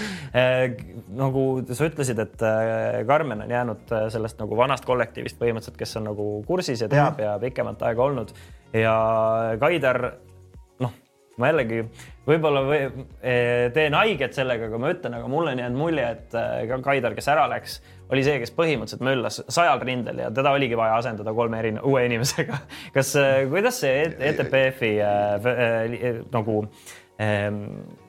[1.18, 5.98] nagu sa ütlesid, et äh, Karmen on jäänud äh, sellest nagu vanast kollektiivist põhimõtteliselt, kes
[6.00, 8.32] on nagu kursis ja teab ja pikemat aega olnud
[8.76, 8.94] ja
[9.60, 10.00] Kaidar,
[10.82, 10.94] noh,
[11.38, 11.82] ma jällegi
[12.28, 12.80] võib-olla või,
[13.74, 16.36] teen haiget sellega, aga ma ütlen, aga mulle on jäänud mulje, et
[16.68, 17.78] ka Kaidar, kes ära läks,
[18.12, 22.04] oli see, kes põhimõtteliselt möllas sajal rindel ja teda oligi vaja asendada kolme eri uue
[22.08, 22.58] inimesega.
[22.96, 23.14] kas,
[23.50, 26.60] kuidas see ETPF-i äh, äh, nagu
[27.20, 27.48] äh,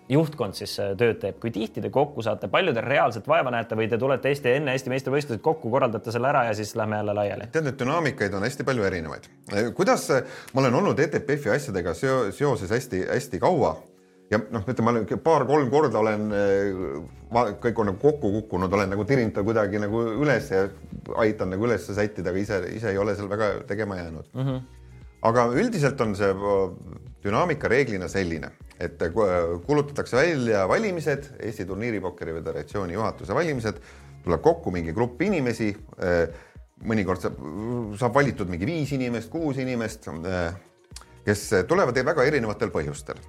[0.09, 3.77] juhtkond siis äh, tööd teeb, kui tihti te kokku saate, palju te reaalselt vaeva näete
[3.77, 7.15] või te tulete Eesti enne Eesti meistrivõistlused kokku, korraldate selle ära ja siis lähme jälle
[7.17, 7.49] laiali?
[7.53, 9.29] tead, neid dünaamikaid on hästi palju erinevaid.
[9.77, 10.09] kuidas
[10.53, 13.75] ma olen olnud ETPF-i asjadega seo seoses hästi-hästi kaua
[14.29, 16.27] ja noh, ütleme, paar-kolm korda olen,
[17.63, 20.65] kõik on nagu kokku kukkunud, olen nagu tirinud ta kuidagi nagu üles ja
[21.21, 24.45] aitan nagu üles sättida, aga ise, ise ei ole seal väga tegema jäänud mm.
[24.45, 24.61] -hmm.
[25.29, 26.33] aga üldiselt on see
[27.23, 29.01] dünaamika reeglina selline, et
[29.65, 33.81] kuulutatakse välja valimised, Eesti Turniiripokkeri Föderatsiooni juhatuse valimised,
[34.23, 35.75] tuleb kokku mingi grupp inimesi.
[36.79, 37.35] mõnikord saab,
[37.99, 40.05] saab valitud mingi viis inimest, kuus inimest,
[41.25, 43.19] kes tulevad väga erinevatel põhjustel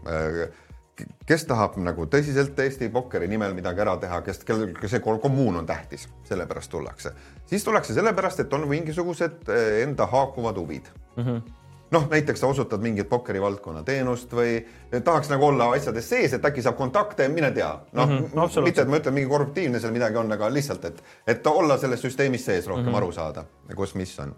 [1.26, 5.66] kes tahab nagu tõsiselt Eesti pokkeri nimel midagi ära teha, kes, kellel see kommuun on
[5.66, 7.12] tähtis, sellepärast tullakse.
[7.46, 9.48] siis tullakse sellepärast, et on mingisugused
[9.82, 11.24] enda haakuvad huvid mm.
[11.24, 11.57] -hmm
[11.90, 14.61] noh, näiteks sa osutad mingit pokkeri valdkonna teenust või
[15.05, 17.70] tahaks nagu olla asjades sees, et äkki saab kontakte, mine tea.
[17.92, 21.03] noh mm -hmm, mitte, et ma ütlen, mingi korruptiivne seal midagi on, aga lihtsalt, et,
[21.26, 22.96] et olla selles süsteemis sees rohkem mm -hmm.
[22.96, 23.44] aru saada,
[23.76, 24.34] kus, mis on.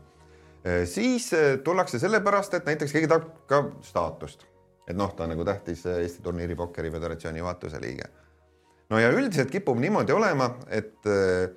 [0.85, 1.31] siis
[1.65, 4.52] tullakse sellepärast, et näiteks keegi tahab ka staatust
[4.89, 8.09] et noh, ta on nagu tähtis Eesti Turniiri Pokkeri Föderatsiooni juhatuse liige.
[8.91, 11.51] no ja üldiselt kipub niimoodi olema, et äh,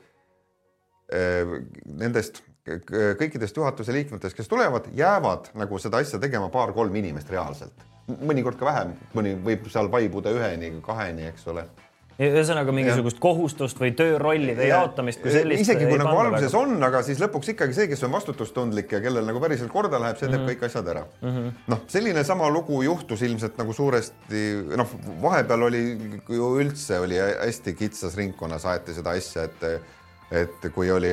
[1.85, 7.85] nendest kõikidest juhatuse liikmetest, kes tulevad, jäävad nagu seda asja tegema paar-kolm inimest reaalselt.
[8.05, 11.65] mõnikord ka vähem, mõni võib seal vaibuda üheni, kaheni, eks ole.
[12.15, 13.21] Ühesõnaga mingisugust ja.
[13.25, 14.79] kohustust või töörollide ja.
[14.79, 15.65] jaotamist kui sellist.
[15.65, 19.27] isegi kui nagu alguses on, aga siis lõpuks ikkagi see, kes on vastutustundlik ja kellel
[19.27, 20.53] nagu päriselt korda läheb, see teeb mm -hmm.
[20.55, 21.57] kõik asjad ära mm -hmm..
[21.73, 24.45] noh, selline sama lugu juhtus ilmselt nagu suuresti,
[24.77, 25.83] noh, vahepeal oli
[26.29, 29.81] ju üldse oli hästi kitsas ringkonnas aeti seda asja, et
[30.31, 31.11] et kui oli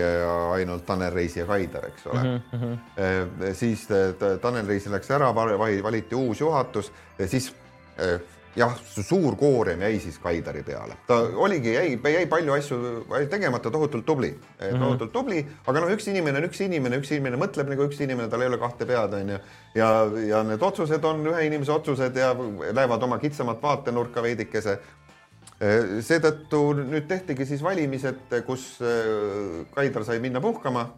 [0.53, 2.41] ainult Tanel Reisi ja Kaidar, eks ole mm.
[2.53, 3.53] -hmm.
[3.55, 3.89] siis
[4.41, 7.53] Tanel Reisi läks ära, valiti uus juhatus ja siis
[8.57, 12.79] jah, suur koorem jäi siis Kaidari peale, ta oligi, jäi, jäi palju asju
[13.31, 14.79] tegemata, tohutult tubli mm, -hmm.
[14.85, 18.29] tohutult tubli, aga noh, üks inimene on üks inimene, üks inimene mõtleb nagu üks inimene,
[18.29, 19.39] tal ei ole kahte pead, onju.
[19.75, 19.93] ja,
[20.29, 22.35] ja need otsused on ühe inimese otsused ja
[22.73, 24.79] lähevad oma kitsamat vaatenurka veidikese.
[26.03, 30.89] seetõttu nüüd tehtigi siis valimised, kus äh, Kaidar sai minna puhkama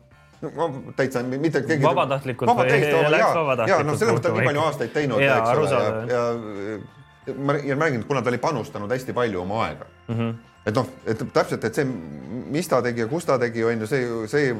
[0.43, 1.85] no täitsa mitte keegi.
[1.85, 3.69] vabatahtlikult vaba, või läks vabatahtlikult?
[3.69, 5.71] ja noh, selles mõttes ta on nii palju aastaid teinud, eks ole,
[6.11, 6.23] ja,
[6.65, 7.04] ja
[7.37, 10.15] ma ja ma räägin, kuna ta oli panustanud hästi palju oma aega mm.
[10.15, 10.35] -hmm.
[10.67, 11.85] et noh, et täpselt, et see,
[12.51, 14.57] mis ta tegi ja kus ta tegi, on ju see, see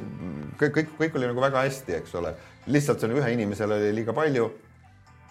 [0.61, 2.35] kõik, kõik, kõik oli nagu väga hästi, eks ole.
[2.67, 4.53] lihtsalt selle ühe inimesele oli liiga palju.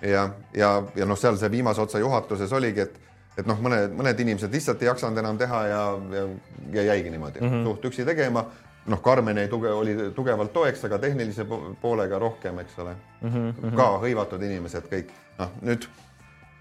[0.02, 3.00] ja, ja, ja noh, seal see viimase otsa juhatuses oligi, et,
[3.38, 5.82] et noh, mõned, mõned inimesed lihtsalt ei jaksanud enam teha ja,
[6.12, 6.28] ja,
[6.74, 7.64] ja jäigi niimoodi mm -hmm.
[7.64, 8.46] suht üksi tegema
[8.86, 11.46] noh, Karmen jäi tuge, oli tugevalt toeks, aga tehnilise
[11.82, 13.30] poolega rohkem, eks ole mm.
[13.30, 13.76] -hmm.
[13.76, 15.88] ka hõivatud inimesed kõik, noh nüüd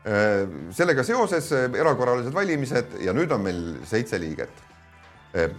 [0.03, 4.63] sellega seoses äh, erakorralised valimised ja nüüd on meil seitse liiget.
[5.39, 5.53] Äh,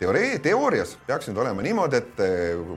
[0.00, 2.22] teorii, teoorias peaks nüüd olema niimoodi, et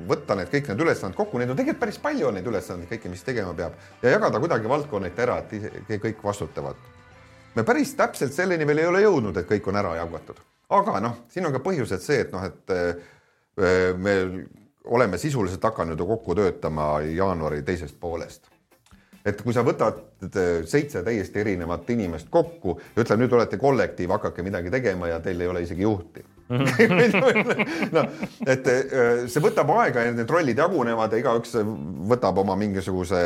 [0.10, 3.24] võtta need kõik need ülesanded kokku, neid on tegelikult päris palju neid ülesandeid, kõiki, mis
[3.24, 6.76] tegema peab ja jagada kuidagi valdkonniti ära, et kõik vastutavad.
[7.56, 10.44] me päris täpselt selleni veel ei ole jõudnud, et kõik on ära jagatud,
[10.76, 14.16] aga noh, siin on ka põhjused see, et noh, et me
[14.84, 18.53] oleme sisuliselt hakanud ju kokku töötama jaanuari teisest poolest
[19.26, 20.02] et kui sa võtad
[20.70, 25.42] seitse täiesti erinevat inimest kokku ja ütled, nüüd olete kollektiiv, hakake midagi tegema ja teil
[25.42, 26.24] ei ole isegi juhti.
[26.54, 28.10] Noh,
[28.52, 31.56] et äh, see võtab aega ja need rollid jagunevad ja igaüks
[32.12, 33.22] võtab oma mingisuguse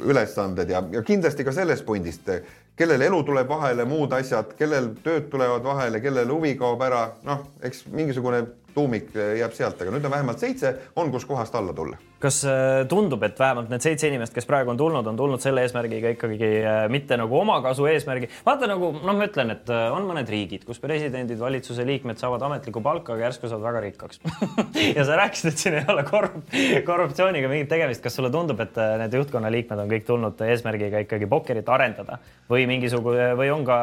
[0.00, 2.32] ülesanded ja, ja kindlasti ka sellest pundist,
[2.80, 7.44] kellel elu tuleb vahele, muud asjad, kellel tööd tulevad vahele, kellel huvi kaob ära, noh,
[7.62, 12.42] eks mingisugune tuumik jääb sealt, aga nüüd on vähemalt seitse, on kuskohast alla tulla kas
[12.44, 16.12] äh, tundub, et vähemalt need seitse inimest, kes praegu on tulnud, on tulnud selle eesmärgiga
[16.12, 18.28] ikkagi äh, mitte nagu omakasu eesmärgi.
[18.44, 22.44] vaata nagu noh, ma ütlen, et äh, on mõned riigid, kus presidendid, valitsuse liikmed saavad
[22.50, 24.20] ametlikku palka, aga järsku saavad väga rikkaks
[24.98, 26.52] ja sa rääkisid, et siin ei ole korrup
[26.86, 28.02] korruptsiooniga mingit tegemist.
[28.04, 32.66] kas sulle tundub, et need juhtkonna liikmed on kõik tulnud eesmärgiga ikkagi pokkerit arendada või
[32.68, 33.78] mingisugune või on ka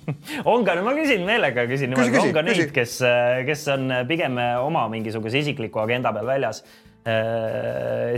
[0.52, 2.98] on ka, no ma küsin meelega, küsin on ka neid, kes,
[3.48, 6.62] kes on pigem oma mingisuguse isikliku agenda peal väljas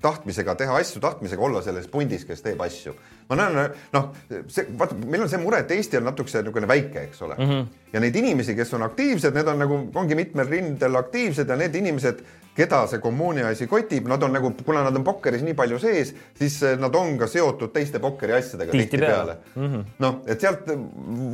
[0.04, 2.96] tahtmisega teha asju, tahtmisega olla selles pundis, kes teeb asju.
[3.30, 4.10] ma näen, noh,
[4.52, 7.50] see, vaata, meil on see mure, et Eesti on natukese niisugune väike, eks ole mm.
[7.52, 7.68] -hmm.
[7.94, 11.76] ja neid inimesi, kes on aktiivsed, need on nagu, ongi mitmel rindel aktiivsed ja need
[11.76, 12.26] inimesed,
[12.56, 16.14] keda see kommuuni asi kotib, nad on nagu, kuna nad on pokkeris nii palju sees,
[16.38, 19.38] siis eh, nad on ka seotud teiste pokkeri asjadega tihtipeale.
[19.42, 19.86] Tihti mm -hmm..
[20.06, 20.70] noh, et sealt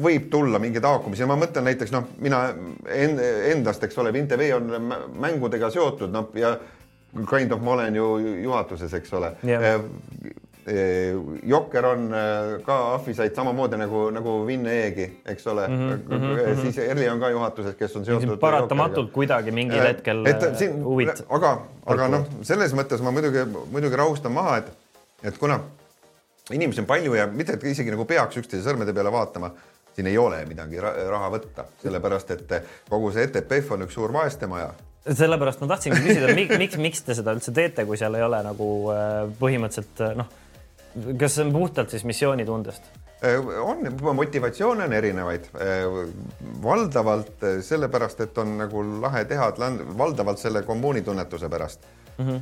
[0.03, 1.23] võib tulla mingeid haakumisi.
[1.23, 2.43] Ja ma mõtlen näiteks noh, mina
[2.89, 6.57] endast, eks ole, VinTV on mängudega seotud, noh ja
[7.29, 9.33] kind of ma olen ju juhatuses, eks ole.
[9.43, 9.81] Yeah
[11.43, 15.91] Jokker on äh, ka ahvisaid samamoodi nagu, nagu Vin E-gi, eks ole mm.
[16.09, 18.37] -hmm, siis Erli on ka juhatuses, kes on seotud.
[18.37, 21.23] paratamatult kuidagi mingil hetkel et siin, huvid.
[21.29, 21.53] aga,
[21.85, 24.69] aga noh, selles mõttes ma muidugi, muidugi rahustan maha, et,
[25.23, 25.59] et kuna
[26.51, 29.49] inimesi on palju ja mitte, isegi nagu peaks üksteise sõrmede peale vaatama,
[29.95, 32.53] siin ei ole midagi raha võtta, sellepärast et
[32.89, 34.69] kogu see ETPF on üks suur vaestemaja
[35.09, 38.69] sellepärast ma tahtsingi küsida, miks, miks te seda üldse teete, kui seal ei ole nagu
[39.39, 40.38] põhimõtteliselt noh
[41.19, 42.83] kas see on puhtalt siis missioonitundest?
[43.25, 43.77] Äh, on,
[44.15, 45.43] motivatsioone on erinevaid.
[45.43, 45.51] Äh,
[46.63, 49.51] valdavalt äh, sellepärast, et on nagu lahe teha,
[49.97, 51.87] valdavalt selle kommuunitunnetuse pärast
[52.17, 52.27] mm.
[52.27, 52.39] -hmm.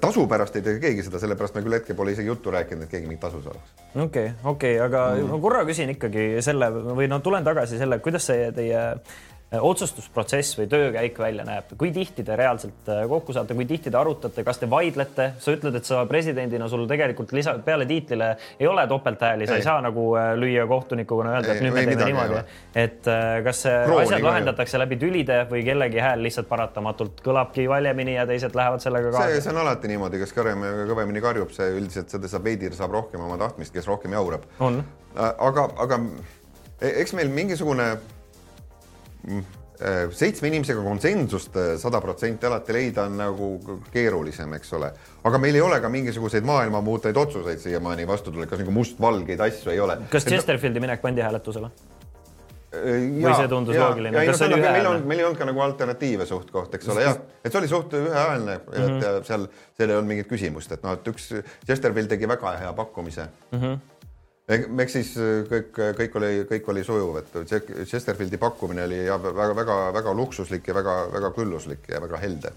[0.00, 2.90] tasu pärast ei tee keegi seda, sellepärast me küll hetkel pole isegi juttu rääkinud, et
[2.90, 3.58] keegi mingit tasu saaks.
[3.94, 5.30] okei okay,, okei okay,, aga mm -hmm.
[5.30, 10.54] ma korra küsin ikkagi selle või no tulen tagasi selle, kuidas see teie Äh, otsustusprotsess
[10.58, 14.44] või töökäik välja näeb, kui tihti te reaalselt äh, kokku saate, kui tihti te arutate,
[14.46, 18.28] kas te vaidlete, sa ütled, et sa presidendina sul tegelikult lisa peale tiitlile
[18.60, 22.06] ei ole topelthääli, sa ei saa nagu äh, lüüa kohtunikuna öelda, et nüüd me teeme
[22.12, 22.44] niimoodi.
[22.84, 23.10] et
[23.44, 24.82] kas Krooni asjad lahendatakse ju.
[24.84, 29.42] läbi tülide või kellegi hääl lihtsalt paratamatult kõlabki valjemini ja teised lähevad sellega kaasa?
[29.42, 33.26] see on alati niimoodi, kes kõvemini, kõvemini karjub, see üldiselt seda saab veidir, saab rohkem
[33.26, 34.46] oma tahtmist, kes rohkem jaurab.
[35.18, 36.00] aga, aga
[36.78, 37.90] e-, eks meil mingisugune
[40.12, 43.46] seitsme inimesega konsensust sada protsenti alati leida on nagu
[43.92, 44.90] keerulisem, eks ole.
[45.24, 49.40] aga meil ei ole ka mingisuguseid maailma muuteid otsuseid siiamaani vastu tulnud, kas nagu mustvalgeid
[49.40, 49.96] asju ei ole.
[50.12, 51.70] kas Chesterfieldi minek pandi hääletusele?
[52.70, 54.18] või see tundus ja, loogiline?
[54.18, 54.72] Oli ühehäälne?
[54.72, 57.70] meil on, meil ei olnud ka nagu alternatiive suht-koht, eks ole, jah, et see oli
[57.70, 58.82] suht ühehäälne mm, -hmm.
[58.82, 59.24] et mhm.
[59.26, 59.46] seal,
[59.78, 61.32] seal ei olnud mingit küsimust, et noh, et üks
[61.66, 63.58] Chesterfield tegi väga hea pakkumise mm.
[63.58, 63.80] -hmm
[64.50, 65.12] eks siis
[65.50, 67.38] kõik, kõik oli, kõik oli sujuv, et
[67.86, 72.52] Chesterfieldi pakkumine oli väga-väga-väga luksuslik ja väga-väga külluslik ja väga helde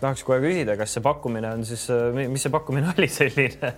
[0.00, 3.72] tahaks kohe küsida, kas see pakkumine on siis, äh, mis see pakkumine oli selline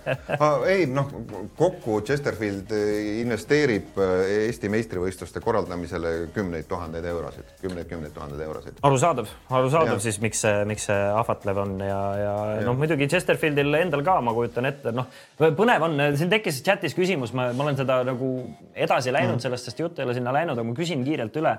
[0.71, 1.11] ei noh,
[1.59, 4.15] kokku Chesterfield äh, investeerib äh,
[4.47, 8.81] Eesti meistrivõistluste korraldamisele kümneid tuhandeid eurosid, kümneid-kümneid tuhandeid eurosid.
[8.87, 10.05] arusaadav, arusaadav ja.
[10.07, 12.63] siis, miks see, miks see ahvatlev on ja, ja, ja.
[12.69, 15.11] noh, muidugi Chesterfieldil endal ka, ma kujutan ette, noh,
[15.41, 18.33] põnev on, siin tekkis chatis küsimus, ma, ma olen seda nagu
[18.75, 19.45] edasi läinud mm.
[19.47, 21.57] sellest, sest jutt ei ole sinna läinud, aga ma küsin kiirelt üle.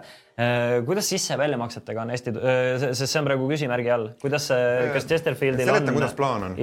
[0.85, 2.33] Kuidas sisse-väljamaksetega on Eesti,
[2.93, 6.57] sest see on praegu küsimärgi all, kuidas kas, kas Chesterfieldil seleta, kuidas plaan on.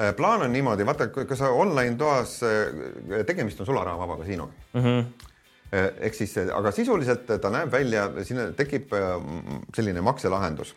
[0.00, 4.86] Äh, plaan on niimoodi, vaata, kui sa online toas, äh, tegemist on sularahavaba kasiinoga mm.
[4.86, 5.28] -hmm
[5.72, 8.90] ehk siis, aga sisuliselt ta näeb välja, siin tekib
[9.74, 10.74] selline makselahendus.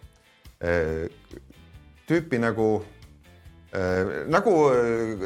[2.05, 2.85] tüüpi nagu
[4.29, 4.53] nagu,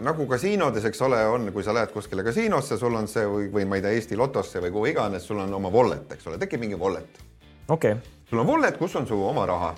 [0.01, 3.67] nagu kasiinodes, eks ole, on, kui sa lähed kuskile kasiinosse, sul on see või, või
[3.67, 6.63] ma ei tea, Eesti Lotosse või kuhu iganes, sul on oma wallet, eks ole, tekib
[6.63, 7.19] mingi wallet.
[7.67, 8.19] okei okay..
[8.29, 9.73] sul on wallet, kus on su oma raha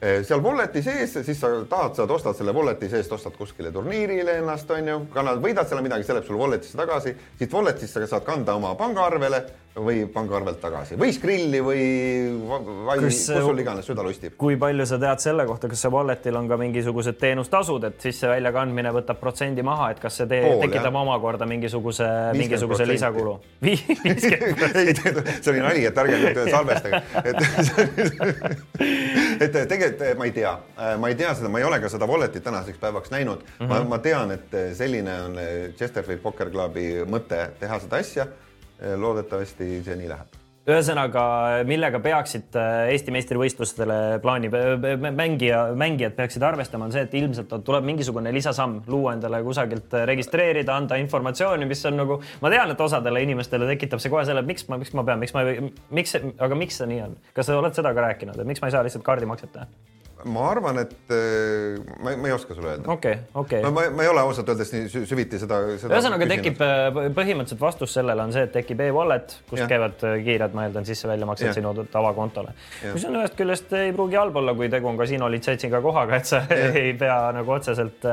[0.00, 4.38] Eh, seal Walleti sees, siis sa tahad, saad, ostad selle Walleti seest, ostad kuskile turniirile
[4.40, 8.24] ennast, on ju, kannad, võidad selle midagi, see läheb sul Walletisse tagasi, siit Walletisse saad
[8.24, 9.42] kanda oma pangaarvele
[9.74, 11.82] või pangaarvelt tagasi või Skrilli või,
[12.42, 14.34] või kus sul iganes süda lustib.
[14.40, 18.28] kui palju sa tead selle kohta, kas see Walletil on ka mingisugused teenustasud, et sisse
[18.28, 20.98] väljakandmine võtab protsendi maha, et kas see tee, Pool, tekitab jah.
[21.04, 22.08] omakorda mingisuguse,
[22.38, 23.36] mingisuguse lisakulu?
[23.70, 27.38] see oli nali, et ärge nüüd salvestage, et
[29.46, 30.58] et tegelikult ma ei tea,
[30.98, 33.66] ma ei tea seda, ma ei ole ka seda Walletit tänaseks päevaks näinud mm.
[33.66, 33.70] -hmm.
[33.70, 35.42] ma, ma tean, et selline on
[35.78, 38.49] Chesterfield Poker Clubi mõte teha seda asja Eh,
[38.80, 41.22] loodetavasti see nii läheb ühesõnaga,
[41.68, 47.86] millega peaksid eh, Eesti meistrivõistlustele plaani mängija, mängijad peaksid arvestama, on see, et ilmselt tuleb
[47.88, 52.84] mingisugune lisasamm, luua endale kusagilt eh, registreerida, anda informatsiooni, mis on nagu, ma tean, et
[52.86, 55.46] osadele inimestele tekitab see kohe selle, et miks ma, miks ma pean, miks ma,
[55.96, 57.16] miks, aga miks see nii on?
[57.36, 59.70] kas sa oled seda ka rääkinud, et miks ma ei saa lihtsalt kaardimakset teha?
[60.24, 62.92] Ma arvan, et äh, ma, ma ei oska sulle öelda.
[62.92, 63.72] okei okay,, okei okay..
[63.72, 65.94] ma, ma ei ole ausalt öeldes nii süviti seda, seda.
[65.94, 69.68] ühesõnaga tekib äh, põhimõtteliselt vastus sellele on see, et tekib e-wallet, kust ja.
[69.70, 72.54] käivad äh, kiired, ma eeldan, sisse-väljamaksed sinu tavakontole.
[72.84, 76.30] mis on ühest küljest ei pruugi halb olla, kui tegu on kasiino litsentsiga kohaga, et
[76.30, 76.70] sa ja.
[76.82, 78.06] ei pea nagu otseselt,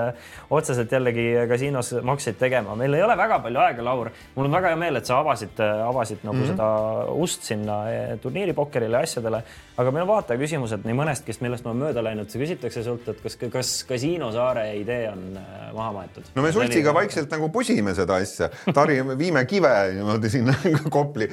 [0.54, 2.76] otseselt jällegi kasiinos makseid tegema.
[2.80, 4.12] meil ei ole väga palju aega, Laur.
[4.36, 6.56] mul on väga hea meel, et sa avasid, avasid nagu mm -hmm.
[6.56, 7.82] seda ust sinna
[8.22, 9.44] turniiripokkerile ja asjadele,
[9.78, 13.20] aga meil on vaataja küsimused nii mõnestki, millest ma mööda mööda läinud, küsitakse sult, et
[13.24, 16.30] kas, kas Kasiino saare idee on äh, maha maetud?
[16.36, 20.56] no me Sultsiga vaikselt nagu pusime seda asja, Tari, viime kive niimoodi sinna
[20.96, 21.30] Kopli,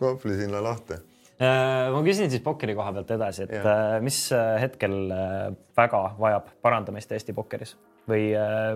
[0.00, 1.00] Kopli sinna lahte
[1.38, 3.62] äh, ma küsin siis pokkeri koha pealt edasi, et ja.
[3.64, 4.20] Äh, mis
[4.60, 4.98] hetkel
[5.76, 7.76] väga vajab parandamist Eesti pokkeris
[8.10, 8.32] või,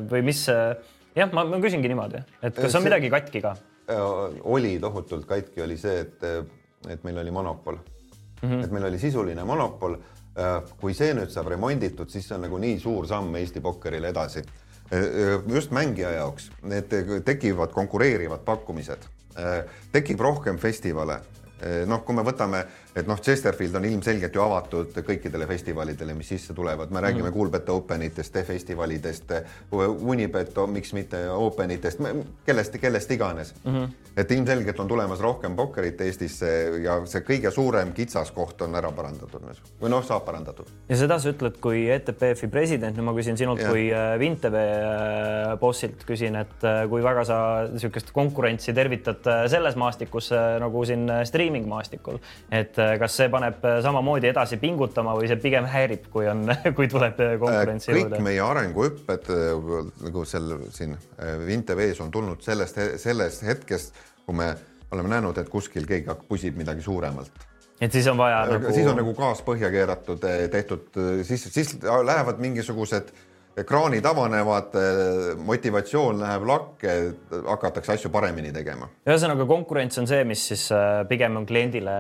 [0.09, 3.59] või mis, jah, ma, ma küsingi niimoodi, et kas on see, midagi katki ka?
[4.49, 6.27] oli tohutult katki, oli see, et,
[6.93, 7.81] et meil oli monopol
[8.43, 8.65] mm, -hmm.
[8.65, 9.99] et meil oli sisuline monopol.
[10.39, 14.13] Äh, kui see nüüd saab remonditud, siis see on nagu nii suur samm Eesti pokkerile
[14.13, 14.45] edasi.
[14.93, 19.09] Äh, äh, just mängija jaoks, need tekivad konkureerivad pakkumised,
[19.93, 21.21] tekib rohkem festivale
[21.87, 22.65] noh, kui me võtame
[22.99, 27.35] et noh, Chesterfield on ilmselgelt ju avatud kõikidele festivalidele, mis sisse tulevad, me räägime mm.
[27.37, 29.33] Coolbet Openitest, festivalidest,
[29.73, 32.03] Unibet, miks mitte Openitest,
[32.47, 33.75] kellest, kellest iganes mm.
[33.75, 34.13] -hmm.
[34.17, 36.49] et ilmselgelt on tulemas rohkem pokkerit Eestisse
[36.83, 39.45] ja see kõige suurem kitsaskoht on ära parandatud
[39.81, 40.67] või noh, saab parandatud.
[40.89, 43.71] ja seda sa ütled kui ETPF-i president, nüüd ma küsin sinult ja.
[43.73, 47.39] kui äh, Vintv äh, bossilt küsin, et äh, kui väga sa
[47.73, 50.31] niisugust konkurentsi tervitad selles maastikus
[50.63, 52.21] nagu siin streaming maastikul,
[52.51, 57.21] et kas see paneb samamoodi edasi pingutama või see pigem häirib, kui on, kui tuleb
[57.43, 58.23] konkurentsi kõik juurde?
[58.25, 59.31] meie arenguhüpped
[60.07, 60.97] nagu seal siin
[61.47, 64.53] Vintevees on tulnud sellest, sellest hetkest, kui me
[64.93, 67.47] oleme näinud, et kuskil keegi pusib midagi suuremalt
[67.81, 68.73] et siis on vaja nagu.
[68.75, 73.13] siis on nagu gaas põhja keeratud, tehtud, siis, siis lähevad mingisugused
[73.57, 74.77] ekraanid avanevad,
[75.45, 76.95] motivatsioon läheb lakke,
[77.47, 78.89] hakatakse asju paremini tegema.
[79.07, 81.95] ühesõnaga konkurents on see, mis siis äh, pigem on kliendile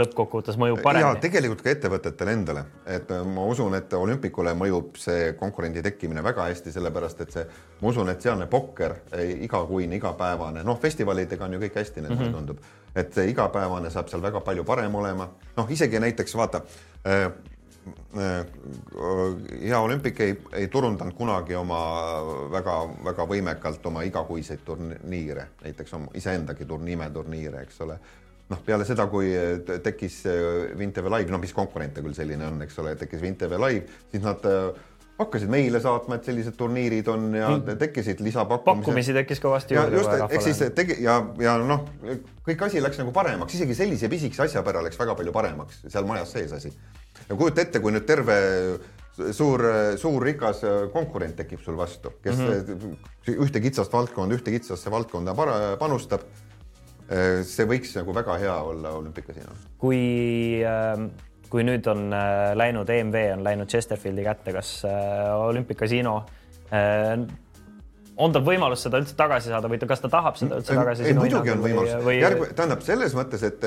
[0.00, 1.06] lõppkokkuvõttes mõjub paremini.
[1.06, 6.24] ja tegelikult ka ettevõtetele endale, et äh, ma usun, et olümpikule mõjub see konkurendi tekkimine
[6.24, 7.46] väga hästi, sellepärast et see,
[7.80, 8.98] ma usun, et sealne pokker
[9.46, 12.34] igakuine, igapäevane, noh, festivalidega on ju kõik hästi, mulle mm -hmm.
[12.38, 12.58] tundub,
[12.94, 16.62] et see igapäevane saab seal väga palju parem olema, noh, isegi näiteks vaata
[18.14, 21.80] hea olümpik ei, ei turundanud kunagi oma
[22.52, 27.98] väga-väga võimekalt oma igakuiseid turniire, näiteks oma iseendagi tur-, nimeturniire, eks ole.
[28.48, 29.30] noh, peale seda, kui
[29.82, 30.22] tekkis
[30.78, 34.24] Vinteve Live, no mis konkurent ta küll selline on, eks ole, tekkis Vinteve Live, siis
[34.24, 34.44] nad
[35.18, 37.78] hakkasid meile saatma, et sellised turniirid on ja mm.
[37.78, 38.82] tekkisid lisapakkumisi.
[38.82, 40.00] pakkumisi tekkis kõvasti juurde.
[40.00, 41.86] just, ehk siis tegi ja, ja noh,
[42.48, 46.08] kõik asi läks nagu paremaks, isegi sellise pisikese asja pära läks väga palju paremaks seal
[46.08, 46.72] majas sees asi
[47.28, 48.38] ja kujuta ette, kui nüüd terve
[49.14, 49.62] suur,
[50.00, 53.36] suur rikas konkurent tekib sul vastu, kes mm -hmm.
[53.46, 55.34] ühte kitsast valdkonda, ühte kitsasse valdkonda
[55.78, 56.20] panustab.
[57.44, 59.56] see võiks nagu väga hea olla olümpikasiinol.
[59.78, 61.10] kui äh
[61.54, 66.16] kui nüüd on äh, läinud EMV on läinud Chesterfieldi kätte, kas äh, olümpikasiino
[66.74, 67.14] äh,
[68.14, 71.06] on tal võimalus seda üldse tagasi saada või kas ta tahab seda üldse tagasi?
[71.06, 72.18] ei, muidugi on võimalus või...
[72.22, 73.62] Järg, tähendab selles mõttes, et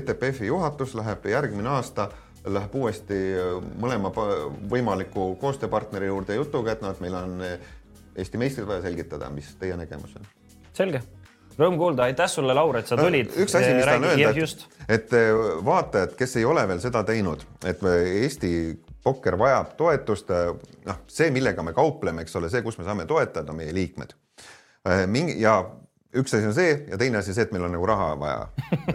[0.00, 4.12] ETPF-i juhatus läheb järgmine aasta äh, läheb uuesti äh, mõlema
[4.70, 7.72] võimaliku koostööpartneri juurde jutuga, et noh, et meil on äh,
[8.20, 10.24] Eesti meistrid vaja selgitada, mis teie nägemus on.
[10.76, 11.02] selge,
[11.58, 13.30] rõõm kuulda, aitäh sulle, Laur, et sa tulid.
[13.38, 14.64] üks asi, mis tahan öelda, et,
[14.96, 18.52] et äh, vaatajad, kes ei ole veel seda teinud, et Eesti
[19.04, 20.32] pokker vajab toetust,
[20.88, 24.12] noh, see, millega me kaupleme, eks ole, see, kus me saame toetada, meie liikmed.
[25.08, 25.54] mingi ja
[26.14, 28.46] üks asi on see ja teine asi see, et meil on nagu raha vaja,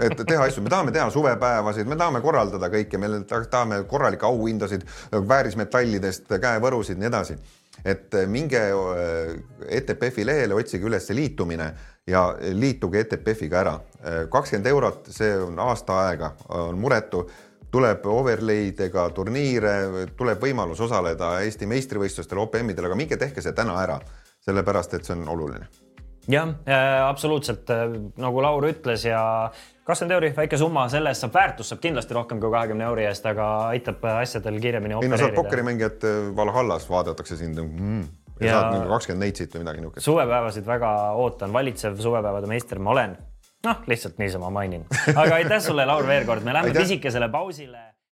[0.03, 4.83] et teha asju, me tahame teha suvepäevasid, me tahame korraldada kõike, me tahame korralikke auhindasid,
[5.29, 7.37] väärismetallidest käevõrusid, nii edasi.
[7.85, 9.33] et minge äh,
[9.79, 11.71] ETPF-i lehele, otsige üles liitumine
[12.07, 13.79] ja liituge ETPF-iga ära.
[14.31, 17.25] kakskümmend eurot, see on aasta aega, on muretu
[17.71, 19.73] tuleb overlaydega turniire,
[20.17, 23.99] tuleb võimalus osaleda Eesti meistrivõistlustel, OPM-idel, aga minge tehke see täna ära,
[24.45, 25.84] sellepärast et see on oluline
[26.31, 27.85] jah äh,, absoluutselt äh,
[28.21, 29.21] nagu Laur ütles ja
[29.85, 33.25] kakskümmend euri, väike summa, selle eest saab väärtust, saab kindlasti rohkem kui kahekümne euri eest,
[33.29, 35.15] aga aitab asjadel kiiremini opereerida.
[35.15, 38.03] ei no sa oled pokkerimängijat äh, Valhallas, vaadatakse sind mm,
[38.41, 40.09] ja, ja saad mingi kakskümmend neitsit või midagi niisugust.
[40.09, 43.17] suvepäevasid väga ootan, valitsev suvepäevade meister ma olen.
[43.65, 44.87] noh, lihtsalt niisama mainin.
[45.15, 47.84] aga aitäh sulle, Laur, veel kord, me läheme pisikesele pausile